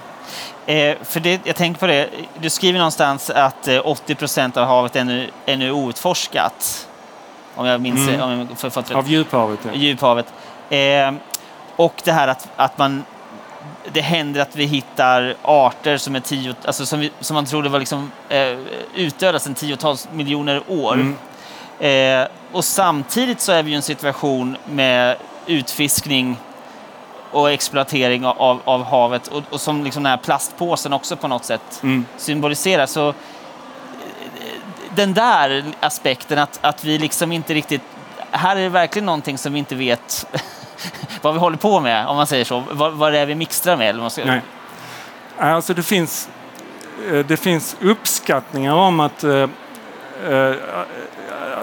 Eh, 0.66 0.96
för 1.02 1.20
det, 1.20 1.40
jag 1.44 1.56
tänker 1.56 1.80
på 1.80 1.86
det, 1.86 2.08
du 2.40 2.50
skriver 2.50 2.78
någonstans 2.78 3.30
att 3.30 3.68
eh, 3.68 3.80
80 3.84 4.14
procent 4.14 4.56
av 4.56 4.66
havet 4.66 4.96
är 4.96 5.04
nu, 5.04 5.30
är 5.46 5.56
nu 5.56 5.72
outforskat. 5.72 6.86
Om 7.60 7.66
jag 7.66 7.80
minns 7.80 8.08
mm. 8.08 8.20
om 8.20 8.30
jag 8.30 8.74
rätt. 8.90 8.90
Av 8.90 9.08
djuphavet. 9.08 9.58
Ja. 9.62 9.70
djuphavet. 9.74 10.26
Eh, 10.70 11.12
och 11.76 11.94
det 12.04 12.12
här 12.12 12.28
att, 12.28 12.48
att 12.56 12.78
man 12.78 13.04
det 13.92 14.00
händer 14.00 14.40
att 14.40 14.56
vi 14.56 14.64
hittar 14.64 15.34
arter 15.42 15.96
som, 15.96 16.16
är 16.16 16.20
tio, 16.20 16.54
alltså 16.64 16.86
som, 16.86 17.00
vi, 17.00 17.10
som 17.20 17.34
man 17.34 17.44
trodde 17.44 17.68
var 17.68 17.78
liksom, 17.78 18.12
eh, 18.28 18.58
utdöda 18.94 19.38
sedan 19.38 19.54
tiotals 19.54 20.08
miljoner 20.12 20.62
år. 20.68 20.94
Mm. 20.94 22.22
Eh, 22.22 22.28
och 22.52 22.64
samtidigt 22.64 23.40
så 23.40 23.52
är 23.52 23.62
vi 23.62 23.70
i 23.70 23.74
en 23.74 23.82
situation 23.82 24.56
med 24.66 25.16
utfiskning 25.46 26.36
och 27.30 27.50
exploatering 27.50 28.26
av, 28.26 28.60
av 28.64 28.84
havet 28.84 29.28
och, 29.28 29.42
och 29.50 29.60
som 29.60 29.84
liksom 29.84 30.02
den 30.02 30.10
här 30.10 30.18
plastpåsen 30.18 30.92
också 30.92 31.16
på 31.16 31.28
något 31.28 31.44
sätt 31.44 31.80
mm. 31.82 32.06
symboliserar. 32.16 32.86
Så 32.86 33.14
den 34.94 35.14
där 35.14 35.64
aspekten 35.80 36.38
att, 36.38 36.58
att 36.62 36.84
vi 36.84 36.98
liksom 36.98 37.32
inte 37.32 37.54
riktigt... 37.54 37.82
Här 38.30 38.56
är 38.56 38.60
det 38.60 38.68
verkligen 38.68 39.06
någonting 39.06 39.38
som 39.38 39.52
vi 39.52 39.58
inte 39.58 39.74
vet 39.74 40.26
vad 41.22 41.34
vi 41.34 41.40
håller 41.40 41.56
på 41.56 41.80
med, 41.80 42.06
om 42.06 42.16
man 42.16 42.26
säger 42.26 42.44
så. 42.44 42.64
Vad, 42.70 42.92
vad 42.92 43.12
det 43.12 43.18
är 43.18 43.26
vi 43.26 43.34
mixtrar 43.34 43.76
med. 43.76 43.88
Eller 43.88 44.08
ska... 44.08 44.24
Nej. 44.24 44.40
Alltså 45.38 45.74
det 45.74 45.82
finns, 45.82 46.28
eh, 47.12 47.18
det 47.26 47.36
finns 47.36 47.76
uppskattningar 47.80 48.74
om 48.74 49.00
att 49.00 49.24
uh, 49.24 49.48
uh, 50.30 50.54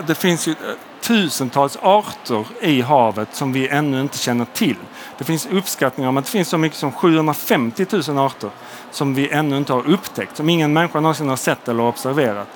det 0.08 0.16
finns 0.16 0.48
ju 0.48 0.56
tusentals 1.02 1.78
arter 1.82 2.46
i 2.62 2.82
havet 2.82 3.36
som 3.36 3.54
vi 3.54 3.68
ännu 3.68 4.02
inte 4.02 4.18
känner 4.18 4.46
till. 4.46 4.76
Det 5.18 5.24
finns 5.24 5.46
uppskattningar 5.46 6.10
om 6.10 6.18
att 6.18 6.26
det 6.26 6.32
finns 6.32 6.50
så 6.50 6.58
mycket 6.58 6.78
som 6.78 6.92
750 6.92 7.86
000 8.08 8.18
arter 8.18 8.50
som 8.92 9.13
vi 9.13 9.30
ännu 9.30 9.58
inte 9.58 9.74
har 9.74 9.88
upptäckt, 9.88 10.38
som 10.38 10.50
ingen 10.50 10.74
människa 10.74 11.00
någonsin 11.00 11.30
har 11.30 11.36
sett 11.36 11.68
eller 11.68 11.84
observerat. 11.84 12.48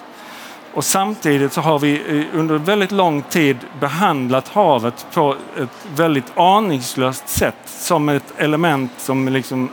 Och 0.73 0.84
samtidigt 0.84 1.53
så 1.53 1.62
har 1.62 1.79
vi 1.79 2.19
eh, 2.19 2.39
under 2.39 2.57
väldigt 2.57 2.91
lång 2.91 3.21
tid 3.21 3.57
behandlat 3.79 4.47
havet 4.47 5.05
på 5.13 5.36
ett 5.57 5.88
väldigt 5.95 6.38
aningslöst 6.38 7.29
sätt 7.29 7.55
som 7.65 8.10
ett 8.10 8.34
element 8.38 8.91
som 8.97 9.27
liksom 9.27 9.69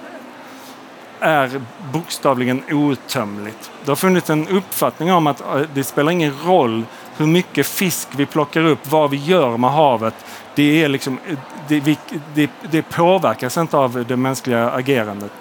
är 1.20 1.60
bokstavligen 1.92 2.62
outtömligt. 2.70 3.70
Det 3.84 3.90
har 3.90 3.96
funnits 3.96 4.30
en 4.30 4.48
uppfattning 4.48 5.12
om 5.12 5.26
att 5.26 5.40
eh, 5.40 5.60
det 5.74 5.84
spelar 5.84 6.12
ingen 6.12 6.34
roll 6.44 6.84
hur 7.16 7.26
mycket 7.26 7.66
fisk 7.66 8.08
vi 8.16 8.26
plockar 8.26 8.64
upp, 8.64 8.90
vad 8.90 9.10
vi 9.10 9.16
gör 9.16 9.56
med 9.56 9.70
havet. 9.70 10.14
Det, 10.54 10.84
är 10.84 10.88
liksom, 10.88 11.18
eh, 11.28 11.38
det, 11.68 11.80
vi, 11.80 11.98
det, 12.34 12.50
det 12.70 12.82
påverkas 12.82 13.56
inte 13.56 13.76
av 13.76 14.04
det 14.08 14.16
mänskliga 14.16 14.70
agerandet. 14.70 15.32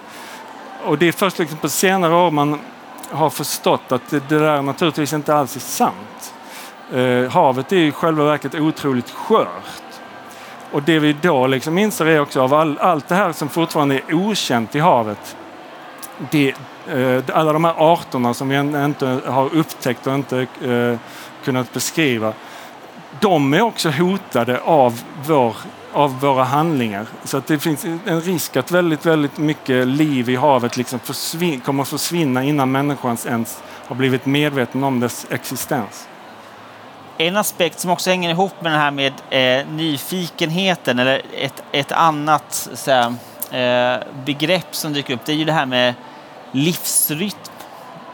Och 0.85 0.97
det 0.97 1.07
är 1.07 1.11
först 1.11 1.39
liksom 1.39 1.57
på 1.57 1.69
senare 1.69 2.13
år 2.15 2.31
man 2.31 2.59
har 3.11 3.29
förstått 3.29 3.91
att 3.91 4.09
det, 4.09 4.29
det 4.29 4.39
där 4.39 4.61
naturligtvis 4.61 5.13
inte 5.13 5.35
alls 5.35 5.55
är 5.55 5.59
sant. 5.59 6.33
Eh, 6.93 7.31
havet 7.31 7.71
är 7.71 7.77
i 7.77 7.91
själva 7.91 8.23
verket 8.23 8.55
otroligt 8.55 9.09
skört. 9.09 9.49
Och 10.71 10.83
det 10.83 10.99
vi 10.99 11.13
då 11.13 11.47
liksom 11.47 11.77
inser 11.77 12.05
är 12.05 12.19
också 12.19 12.41
av 12.41 12.53
all, 12.53 12.77
allt 12.77 13.07
det 13.07 13.15
här 13.15 13.31
som 13.31 13.49
fortfarande 13.49 13.95
är 13.95 14.13
okänt 14.13 14.75
i 14.75 14.79
havet. 14.79 15.37
Det, 16.31 16.53
eh, 16.87 17.23
alla 17.33 17.53
de 17.53 17.63
här 17.63 17.93
arterna 17.93 18.33
som 18.33 18.49
vi 18.49 18.57
inte 18.85 19.19
har 19.25 19.55
upptäckt 19.55 20.07
och 20.07 20.13
inte 20.13 20.47
eh, 20.61 20.99
kunnat 21.43 21.73
beskriva. 21.73 22.33
De 23.19 23.53
är 23.53 23.61
också 23.61 23.89
hotade 23.89 24.59
av 24.61 25.01
vår 25.25 25.55
av 25.97 26.19
våra 26.19 26.43
handlingar. 26.43 27.05
Så 27.23 27.37
att 27.37 27.47
det 27.47 27.59
finns 27.59 27.85
en 28.05 28.21
risk 28.21 28.57
att 28.57 28.71
väldigt, 28.71 29.05
väldigt 29.05 29.37
mycket 29.37 29.87
liv 29.87 30.29
i 30.29 30.35
havet 30.35 30.77
liksom 30.77 30.99
kommer 31.65 31.83
att 31.83 31.89
försvinna 31.89 32.43
innan 32.43 32.71
människan 32.71 33.17
ens 33.27 33.61
har 33.87 33.95
blivit 33.95 34.25
medveten 34.25 34.83
om 34.83 34.99
dess 34.99 35.27
existens. 35.29 36.07
En 37.17 37.37
aspekt 37.37 37.79
som 37.79 37.91
också 37.91 38.09
hänger 38.09 38.29
ihop 38.29 38.61
med 38.61 38.71
det 38.71 38.77
här 38.77 38.91
med 38.91 39.13
eh, 39.29 39.67
nyfikenheten 39.67 40.99
eller 40.99 41.21
ett, 41.37 41.63
ett 41.71 41.91
annat 41.91 42.69
såhär, 42.73 43.13
eh, 43.51 44.03
begrepp 44.25 44.75
som 44.75 44.93
dyker 44.93 45.13
upp, 45.13 45.25
det 45.25 45.31
är 45.31 45.35
ju 45.35 45.45
det 45.45 45.53
här 45.53 45.65
med 45.65 45.93
livsrytm 46.51 47.37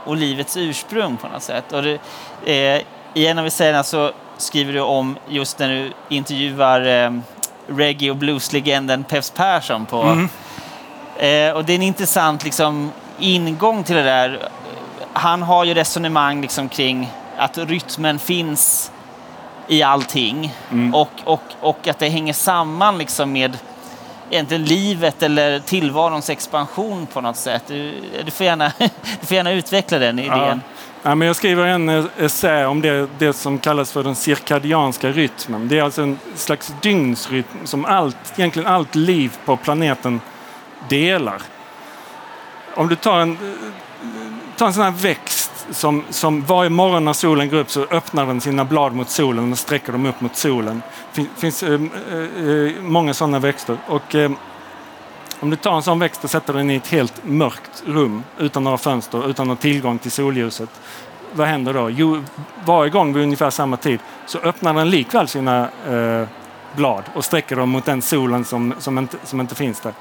och 0.05 0.17
livets 0.17 0.57
ursprung 0.57 1.17
på 1.17 1.27
något 1.27 1.43
sätt. 1.43 1.73
Och 1.73 1.83
det, 1.83 1.99
eh, 2.45 2.81
I 3.13 3.27
en 3.27 3.39
av 3.39 3.45
essäerna 3.45 3.83
så 3.83 4.11
skriver 4.37 4.73
du 4.73 4.81
om 4.81 5.17
just 5.27 5.59
när 5.59 5.69
du 5.69 5.91
intervjuar 6.09 7.05
eh, 7.05 7.11
reggae 7.67 8.09
och 8.09 8.17
blueslegenden 8.17 9.03
Peps 9.03 9.29
Persson 9.29 9.85
på. 9.85 10.01
Mm. 10.01 10.29
Eh, 11.17 11.55
och 11.55 11.65
det 11.65 11.73
är 11.73 11.75
en 11.75 11.81
intressant 11.81 12.43
liksom, 12.43 12.91
ingång 13.19 13.83
till 13.83 13.95
det 13.95 14.03
där. 14.03 14.49
Han 15.13 15.41
har 15.41 15.65
ju 15.65 15.73
resonemang 15.73 16.41
liksom, 16.41 16.69
kring 16.69 17.11
att 17.37 17.57
rytmen 17.57 18.19
finns 18.19 18.91
i 19.67 19.83
allting 19.83 20.53
mm. 20.71 20.95
och, 20.95 21.11
och, 21.23 21.43
och 21.61 21.87
att 21.87 21.99
det 21.99 22.09
hänger 22.09 22.33
samman 22.33 22.97
liksom, 22.97 23.31
med 23.31 23.57
egentligen 24.33 24.65
livet 24.65 25.23
eller 25.23 25.59
tillvarons 25.59 26.29
expansion 26.29 27.05
på 27.05 27.21
något 27.21 27.37
sätt. 27.37 27.63
Du, 27.67 27.93
du, 28.25 28.31
får, 28.31 28.45
gärna, 28.45 28.71
du 29.19 29.27
får 29.27 29.35
gärna 29.35 29.51
utveckla 29.51 29.99
den 29.99 30.19
idén. 30.19 30.37
Ja. 30.37 30.59
Ja, 31.05 31.15
men 31.15 31.27
jag 31.27 31.35
skriver 31.35 31.65
en 31.65 31.89
essä 32.17 32.67
om 32.67 32.81
det, 32.81 33.07
det 33.17 33.33
som 33.33 33.59
kallas 33.59 33.91
för 33.91 34.03
den 34.03 34.15
cirkadianska 34.15 35.09
rytmen. 35.09 35.67
Det 35.67 35.79
är 35.79 35.83
alltså 35.83 36.01
en 36.01 36.19
slags 36.35 36.73
dygnsrytm 36.81 37.65
som 37.65 37.85
allt, 37.85 38.17
egentligen 38.35 38.67
allt 38.67 38.95
liv 38.95 39.37
på 39.45 39.57
planeten 39.57 40.21
delar. 40.89 41.41
om 42.75 42.87
du 42.89 42.95
tar 42.95 43.19
en, 43.19 43.37
tar 44.57 44.67
en 44.67 44.73
sån 44.73 44.83
här 44.83 44.91
växt 44.91 45.42
som, 45.71 46.03
som 46.09 46.41
varje 46.41 46.69
morgon 46.69 47.05
när 47.05 47.13
solen 47.13 47.49
går 47.49 47.57
upp 47.57 47.71
så 47.71 47.83
öppnar 47.83 48.25
den 48.25 48.41
sina 48.41 48.65
blad 48.65 48.93
mot 48.93 49.09
solen 49.09 49.51
och 49.51 49.57
sträcker 49.57 49.91
dem 49.91 50.05
upp 50.05 50.21
mot 50.21 50.35
solen. 50.35 50.81
Det 51.15 51.27
finns 51.37 51.63
äh, 51.63 51.73
äh, 51.73 52.71
många 52.81 53.13
sådana 53.13 53.39
växter. 53.39 53.77
Och, 53.87 54.15
äh, 54.15 54.31
om 55.39 55.49
du 55.49 55.55
tar 55.55 55.75
en 55.75 55.83
sån 55.83 55.99
växt 55.99 56.23
och 56.23 56.29
sätter 56.29 56.53
den 56.53 56.69
i 56.69 56.75
ett 56.75 56.87
helt 56.87 57.25
mörkt 57.25 57.83
rum 57.85 58.23
utan 58.37 58.63
några 58.63 58.77
fönster, 58.77 59.29
utan 59.29 59.47
någon 59.47 59.57
tillgång 59.57 59.97
till 59.97 60.11
solljuset. 60.11 60.69
Vad 61.33 61.47
händer 61.47 61.73
då? 61.73 61.89
Jo, 61.89 62.23
varje 62.65 62.89
gång 62.89 63.13
vid 63.13 63.23
ungefär 63.23 63.49
samma 63.49 63.77
tid 63.77 63.99
så 64.25 64.37
öppnar 64.37 64.73
den 64.73 64.89
likväl 64.89 65.27
sina 65.27 65.69
blad 66.75 67.03
och 67.15 67.25
sträcker 67.25 67.55
dem 67.55 67.69
mot 67.69 67.85
den 67.85 68.01
solen 68.01 68.45
som, 68.45 68.73
som, 68.79 68.97
inte, 68.97 69.17
som 69.23 69.41
inte 69.41 69.55
finns 69.55 69.79
där. 69.79 69.93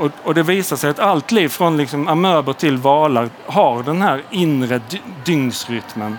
Och, 0.00 0.10
och, 0.22 0.34
det 0.34 0.42
visar 0.42 0.76
sig 0.76 0.90
att 0.90 0.98
allt 0.98 1.32
liv 1.32 1.48
från 1.48 1.76
liksom 1.76 2.08
amöber 2.08 2.52
till 2.52 2.76
valar 2.76 3.28
har 3.46 3.82
den 3.82 4.02
här 4.02 4.22
inre 4.30 4.80
dygnsrytmen 5.24 6.18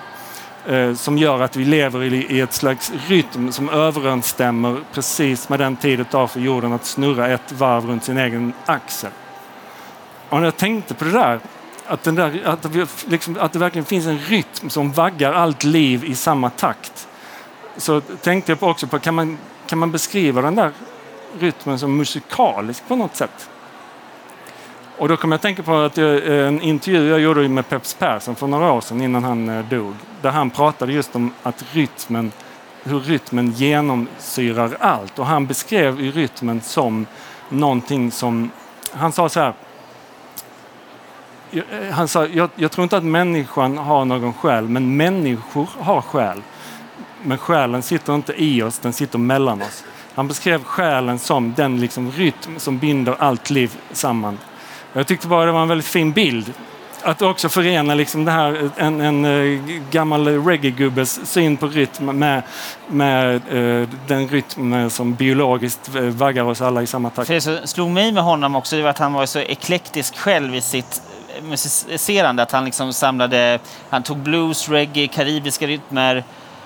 eh, 0.65 0.94
som 0.94 1.17
gör 1.17 1.41
att 1.41 1.56
vi 1.56 1.65
lever 1.65 2.04
i, 2.04 2.26
i, 2.38 2.39
ett 2.39 2.54
slags 2.54 2.91
rytm 3.08 3.52
som 3.52 3.70
överensstämmer 3.70 4.78
precis 4.94 5.50
med 5.50 5.60
den 5.60 5.76
tid 5.76 6.00
det 6.00 6.06
tar 6.06 6.28
för 6.28 6.39
jorden 6.39 6.74
att 6.74 6.86
snurra 6.86 7.28
ett 7.28 7.52
varv 7.52 7.88
runt 7.88 8.04
sin 8.04 8.17
egen 8.17 8.54
axel. 8.65 9.10
Och 10.30 10.38
när 10.38 10.46
jag 10.46 10.58
tänkte 10.58 10.94
på 10.94 11.06
det 11.06 11.12
där, 11.12 11.39
att, 11.88 12.04
den 12.04 12.15
där, 12.15 12.41
att, 12.46 12.74
det, 12.74 12.88
liksom, 13.08 13.38
att 13.39 13.54
det 13.54 13.60
verkligen 13.60 13.86
finns 13.86 14.06
en 14.06 14.20
rytm 14.20 14.70
som 14.70 14.91
vaggar 14.91 15.34
allt 15.34 15.63
liv 15.63 16.06
i 16.06 16.15
samma 16.15 16.50
takt. 16.50 17.08
Så 17.78 18.02
tänkte 18.02 18.52
jag 18.52 18.60
på 18.60 18.67
också 18.67 18.88
på, 18.88 19.00
kan 19.00 19.15
man, 19.15 19.38
kan 19.67 19.80
man 19.80 19.91
beskriva 19.91 20.41
den 20.41 20.56
där 20.56 20.72
rytmen 21.39 21.80
som 21.80 21.98
musikalisk 21.98 22.88
på 22.88 22.96
något 22.96 23.15
sätt? 23.15 23.50
Och 25.01 25.07
då 25.07 25.17
kommer 25.17 25.33
jag 25.33 25.37
att 25.37 25.41
tänka 25.41 25.63
på 25.63 25.75
att 25.75 25.97
jag, 25.97 26.27
eh, 26.27 26.47
en 26.47 26.61
intervju 26.61 27.09
jag 27.09 27.19
gjorde 27.19 27.49
med 27.49 27.69
Peps 27.69 27.93
Persson 27.93 28.35
för 28.35 28.47
några 28.47 28.71
år 28.71 28.81
sedan 28.81 29.01
innan 29.01 29.23
han 29.23 29.49
eh, 29.49 29.65
dog. 29.65 29.93
Där 30.21 30.29
han 30.29 30.49
pratade 30.49 30.93
just 30.93 31.15
om 31.15 31.33
att 31.43 31.65
rytmen, 31.71 32.31
hur 32.83 32.99
rytmen 32.99 33.51
genomsyrar 33.51 34.77
allt. 34.79 35.19
Och 35.19 35.25
han 35.25 35.47
beskrev 35.47 36.01
ju 36.01 36.11
rytmen 36.11 36.61
som 36.61 37.05
någonting 37.49 38.11
som, 38.11 38.51
han 38.93 39.11
sa 39.11 39.29
så 39.29 39.39
här, 39.39 39.53
eh, 41.51 41.63
han 41.91 42.07
sa, 42.07 42.25
jag, 42.25 42.49
jag 42.55 42.71
tror 42.71 42.83
inte 42.83 42.97
att 42.97 43.03
människan 43.03 43.77
har 43.77 44.05
någon 44.05 44.33
själ, 44.33 44.67
men 44.67 44.97
människor 44.97 45.69
har 45.79 46.01
själ. 46.01 46.41
Men 47.23 47.37
själen 47.37 47.81
sitter 47.81 48.15
inte 48.15 48.43
i 48.43 48.63
oss, 48.63 48.79
den 48.79 48.93
sitter 48.93 49.19
mellan 49.19 49.61
oss. 49.61 49.83
Han 50.15 50.27
beskrev 50.27 50.63
själen 50.63 51.19
som 51.19 51.53
den 51.57 51.79
liksom 51.79 52.11
rytm 52.11 52.59
som 52.59 52.77
binder 52.77 53.15
allt 53.19 53.49
liv 53.49 53.77
samman. 53.91 54.37
Jag 54.93 55.08
tyckte 55.08 55.27
bara 55.27 55.45
det 55.45 55.51
var 55.51 55.62
en 55.62 55.67
väldigt 55.67 55.88
fin 55.88 56.12
bild. 56.12 56.54
Att 57.04 57.21
också 57.21 57.49
förena 57.49 57.93
liksom 57.93 58.25
det 58.25 58.32
här, 58.32 58.69
en, 58.77 59.01
en 59.01 59.25
uh, 59.25 59.62
gammal 59.91 60.27
reggae-gubbes 60.27 61.25
syn 61.25 61.58
på 61.58 61.67
rytm 61.67 62.06
med, 62.06 62.43
med 62.88 63.41
uh, 63.54 63.88
den 64.08 64.27
rytm 64.27 64.89
som 64.89 65.13
biologiskt 65.13 65.95
eh, 65.95 66.01
vaggar 66.01 66.43
oss 66.43 66.62
alla 66.62 66.82
i 66.82 66.88
samma 66.88 67.10
takt. 67.10 67.27
det 67.27 67.41
som 67.41 67.58
slog 67.63 67.89
mig 67.89 68.12
med 68.12 68.23
honom 68.23 68.56
också 68.56 68.75
det 68.75 68.82
var 68.82 68.89
att 68.89 68.99
han 68.99 69.13
var 69.13 69.25
så 69.25 69.39
eklektisk 69.39 70.17
själv 70.17 70.56
i 70.56 70.62
sitt 70.62 71.01
musicerande. 71.41 72.43
Att 72.43 72.51
han 72.51 72.65
liksom 72.65 72.93
samlade, 72.93 73.60
han 73.89 74.04
tog 74.04 74.17
blues, 74.17 74.69
reggae, 74.69 75.08
karibiska 75.08 75.67
rytmer. 75.67 76.23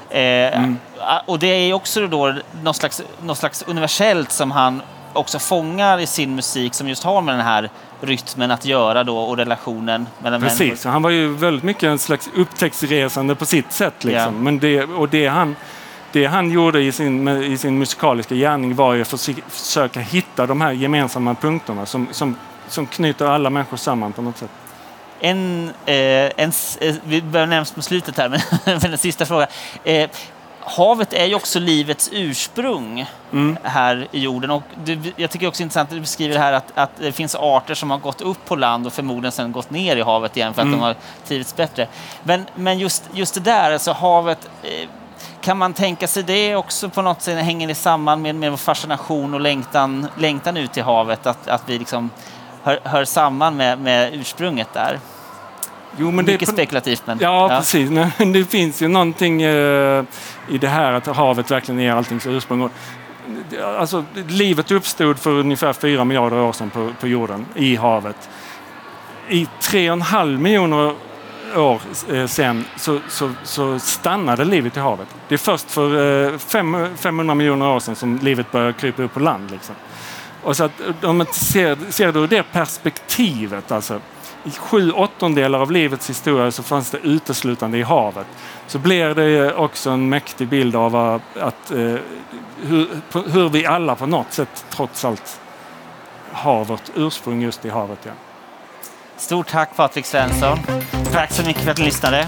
Eh, 0.10 0.58
mm. 0.58 0.78
Och 1.26 1.40
det 1.40 1.48
är 1.48 1.74
också 1.74 2.08
då 2.08 2.36
något 2.64 2.76
slags, 2.76 3.02
något 3.24 3.38
slags 3.38 3.64
universellt 3.68 4.32
som 4.32 4.52
han 4.52 4.82
också 5.16 5.40
fångar 5.40 6.00
i 6.00 6.08
sin 6.08 6.36
musik 6.36 6.74
som 6.74 6.90
just 6.90 7.04
har 7.04 7.22
med 7.22 7.36
den 7.36 7.46
här 7.46 7.70
rytmen 8.02 8.52
att 8.52 8.66
göra 8.66 9.04
då 9.04 9.18
och 9.18 9.38
relationen 9.38 10.08
mellan 10.20 10.42
Precis, 10.42 10.60
människor. 10.60 10.90
han 10.90 11.02
var 11.02 11.10
ju 11.10 11.34
väldigt 11.34 11.64
mycket 11.64 11.84
en 11.84 12.00
slags 12.00 12.30
upptäcktsresande 12.36 13.36
på 13.36 13.46
sitt 13.46 13.72
sätt. 13.72 14.04
Liksom. 14.04 14.12
Yeah. 14.12 14.32
Men 14.32 14.60
det, 14.60 14.84
och 14.84 15.10
det 15.10 15.28
han, 15.28 15.56
det 16.12 16.26
han 16.26 16.52
gjorde 16.52 16.82
i 16.82 16.92
sin, 16.92 17.28
i 17.28 17.58
sin 17.58 17.78
musikaliska 17.78 18.36
gärning 18.36 18.76
var 18.76 18.94
ju 18.94 19.02
att 19.02 19.30
försöka 19.48 20.00
hitta 20.00 20.46
de 20.46 20.62
här 20.62 20.72
gemensamma 20.72 21.36
punkterna 21.36 21.86
som, 21.86 22.08
som, 22.12 22.38
som 22.68 22.88
knyter 22.88 23.26
alla 23.26 23.50
människor 23.50 23.78
samman 23.78 24.14
på 24.14 24.22
något 24.22 24.38
sätt. 24.38 24.52
En, 25.20 25.70
eh, 25.86 25.96
en, 25.96 26.52
eh, 26.82 26.96
vi 27.04 27.22
börjar 27.22 27.48
närmast 27.48 27.76
på 27.76 27.82
slutet 27.82 28.18
här, 28.18 28.30
men, 28.30 28.40
men 28.82 28.92
en 28.92 28.98
sista 28.98 29.26
fråga. 29.26 29.48
Eh, 29.84 30.10
havet 30.66 31.14
är 31.14 31.26
ju 31.26 31.36
också 31.36 31.60
livets 31.60 32.10
ursprung 32.14 33.06
mm. 33.32 33.58
här 33.64 34.08
i 34.12 34.20
jorden. 34.20 34.52
Och 34.52 34.64
det, 34.84 35.00
jag 35.16 35.32
tycker 35.32 35.48
också 35.48 35.64
intressant 35.64 35.90
att 35.90 35.96
du 35.96 36.02
beskriver 36.02 36.38
här 36.38 36.54
att, 36.54 36.72
att 36.76 36.92
det 36.98 37.12
finns 37.12 37.36
arter 37.36 37.74
som 37.74 37.92
har 37.92 37.98
gått 37.98 38.22
upp 38.22 38.46
på 38.46 38.56
land 38.56 38.88
och 38.88 38.94
förmodligen 38.94 39.32
sedan 39.32 39.52
gått 39.52 39.70
ner 39.70 39.96
i 39.96 40.02
havet 40.02 40.38
igen 40.38 40.54
för 40.54 40.62
att 40.62 40.68
mm. 40.68 40.80
de 40.80 40.86
har 40.86 40.96
trivits 41.28 41.56
bättre. 41.56 41.88
Men, 42.24 42.46
men 42.56 42.80
just, 42.80 43.04
just 43.14 43.34
det 43.34 43.40
där, 43.40 43.72
alltså 43.72 43.92
havet, 43.92 44.50
eh, 44.64 44.90
kan 45.42 45.58
man 45.58 45.74
tänka 45.74 46.08
sig 46.08 46.24
det 46.24 46.56
också 46.56 46.90
på 46.90 47.02
något 47.02 47.22
sätt, 47.22 47.44
hänger 47.44 47.68
det 47.68 47.76
samman 47.76 48.22
med, 48.22 48.36
med 48.36 48.60
fascination 48.60 49.34
och 49.34 49.42
längtan, 49.42 50.08
längtan 50.18 50.58
ut 50.58 50.74
till 50.74 50.84
havet? 50.84 51.26
Att, 51.26 51.48
att 51.48 51.64
vi 51.66 51.80
liksom 51.80 52.10
hör, 52.64 52.80
hör 52.84 53.06
samman 53.06 53.58
med, 53.58 53.80
med 53.80 54.14
ursprunget 54.14 54.74
där? 54.74 55.00
Jo, 55.98 56.12
men 56.12 56.26
Mycket 56.26 56.40
det, 56.40 56.54
spekulativt 56.54 57.02
men... 57.06 57.18
Ja, 57.22 57.52
ja. 57.52 57.58
precis. 57.60 57.90
Men 57.90 58.32
det 58.34 58.46
finns 58.46 58.82
ju 58.82 58.88
någonting 58.88 59.42
eh, 59.42 60.04
i 60.50 60.58
det 60.58 60.68
här 60.68 60.94
att 60.94 61.08
havet 61.08 61.52
verkligen 61.52 61.82
är 61.82 61.92
alltings 61.92 62.28
ursprung. 62.28 62.70
Alltså, 63.64 64.06
livet 64.28 64.72
uppstod 64.72 65.20
för 65.20 65.32
ungefär 65.32 65.74
fyra 65.74 66.04
miljarder 66.04 66.38
år 66.38 66.54
sedan 66.54 66.70
på, 66.70 66.92
på 67.00 67.08
jorden, 67.08 67.46
i 67.56 67.76
havet. 67.76 68.30
I 69.30 69.48
tre 69.62 69.90
och 69.90 69.94
en 69.94 70.02
halv 70.02 70.40
miljoner 70.40 70.94
år 71.56 71.82
eh, 72.12 72.28
sedan 72.28 72.66
så, 72.76 73.00
så, 73.10 73.32
så, 73.44 73.80
stannade 73.80 74.46
livet 74.46 74.78
i 74.78 74.80
havet. 74.80 75.08
Det 75.28 75.36
är 75.36 75.40
först 75.40 75.72
för 75.72 76.26
eh, 76.34 76.38
fem, 76.38 76.88
500 76.98 77.36
miljoner 77.36 77.68
år 77.68 77.80
sedan 77.80 77.96
som 77.96 78.18
livet 78.18 78.52
började 78.52 78.74
krypa 78.74 79.04
upp 79.04 79.14
på 79.14 79.20
land. 79.20 79.52
Liksom. 79.52 79.76
Och 80.44 80.58
så 80.58 80.64
att, 80.64 80.72
om 81.04 81.18
man 81.18 81.28
ser, 81.28 81.78
ser 81.90 82.12
det 82.12 82.20
ur 82.20 82.28
det 82.28 82.44
perspektivet, 82.44 83.72
alltså, 83.72 84.00
i 84.46 84.52
sju 84.52 84.92
åttondelar 84.92 85.60
av 85.60 85.72
livets 85.72 86.10
historia 86.10 86.52
så 86.52 86.64
fanns 86.64 86.92
det 86.92 86.98
uteslutande 86.98 87.78
i 87.78 87.84
havet. 87.84 88.28
Så 88.68 88.80
blir 88.80 89.14
det 89.14 89.54
också 89.54 89.90
en 89.90 90.10
mäktig 90.10 90.48
bild 90.48 90.76
av 90.76 90.96
att, 91.40 91.72
eh, 91.72 91.96
hur, 92.62 92.88
hur, 93.32 93.50
vi 93.50 93.66
alla 93.66 93.96
på 93.96 94.06
något 94.06 94.34
sätt 94.34 94.66
trots 94.70 95.06
allt 95.06 95.40
har 96.32 96.66
vårt 96.66 96.92
ursprung 96.96 97.42
just 97.42 97.66
i 97.66 97.70
havet. 97.70 98.00
Ja. 98.04 98.12
Stort 99.18 99.48
tack 99.48 99.76
Patrik 99.76 100.06
Svensson. 100.06 100.60
Tack 101.12 101.32
så 101.32 101.46
mycket 101.46 101.64
för 101.64 101.72
att 101.72 101.78
ni 101.78 101.86
lyssnade. 101.86 102.28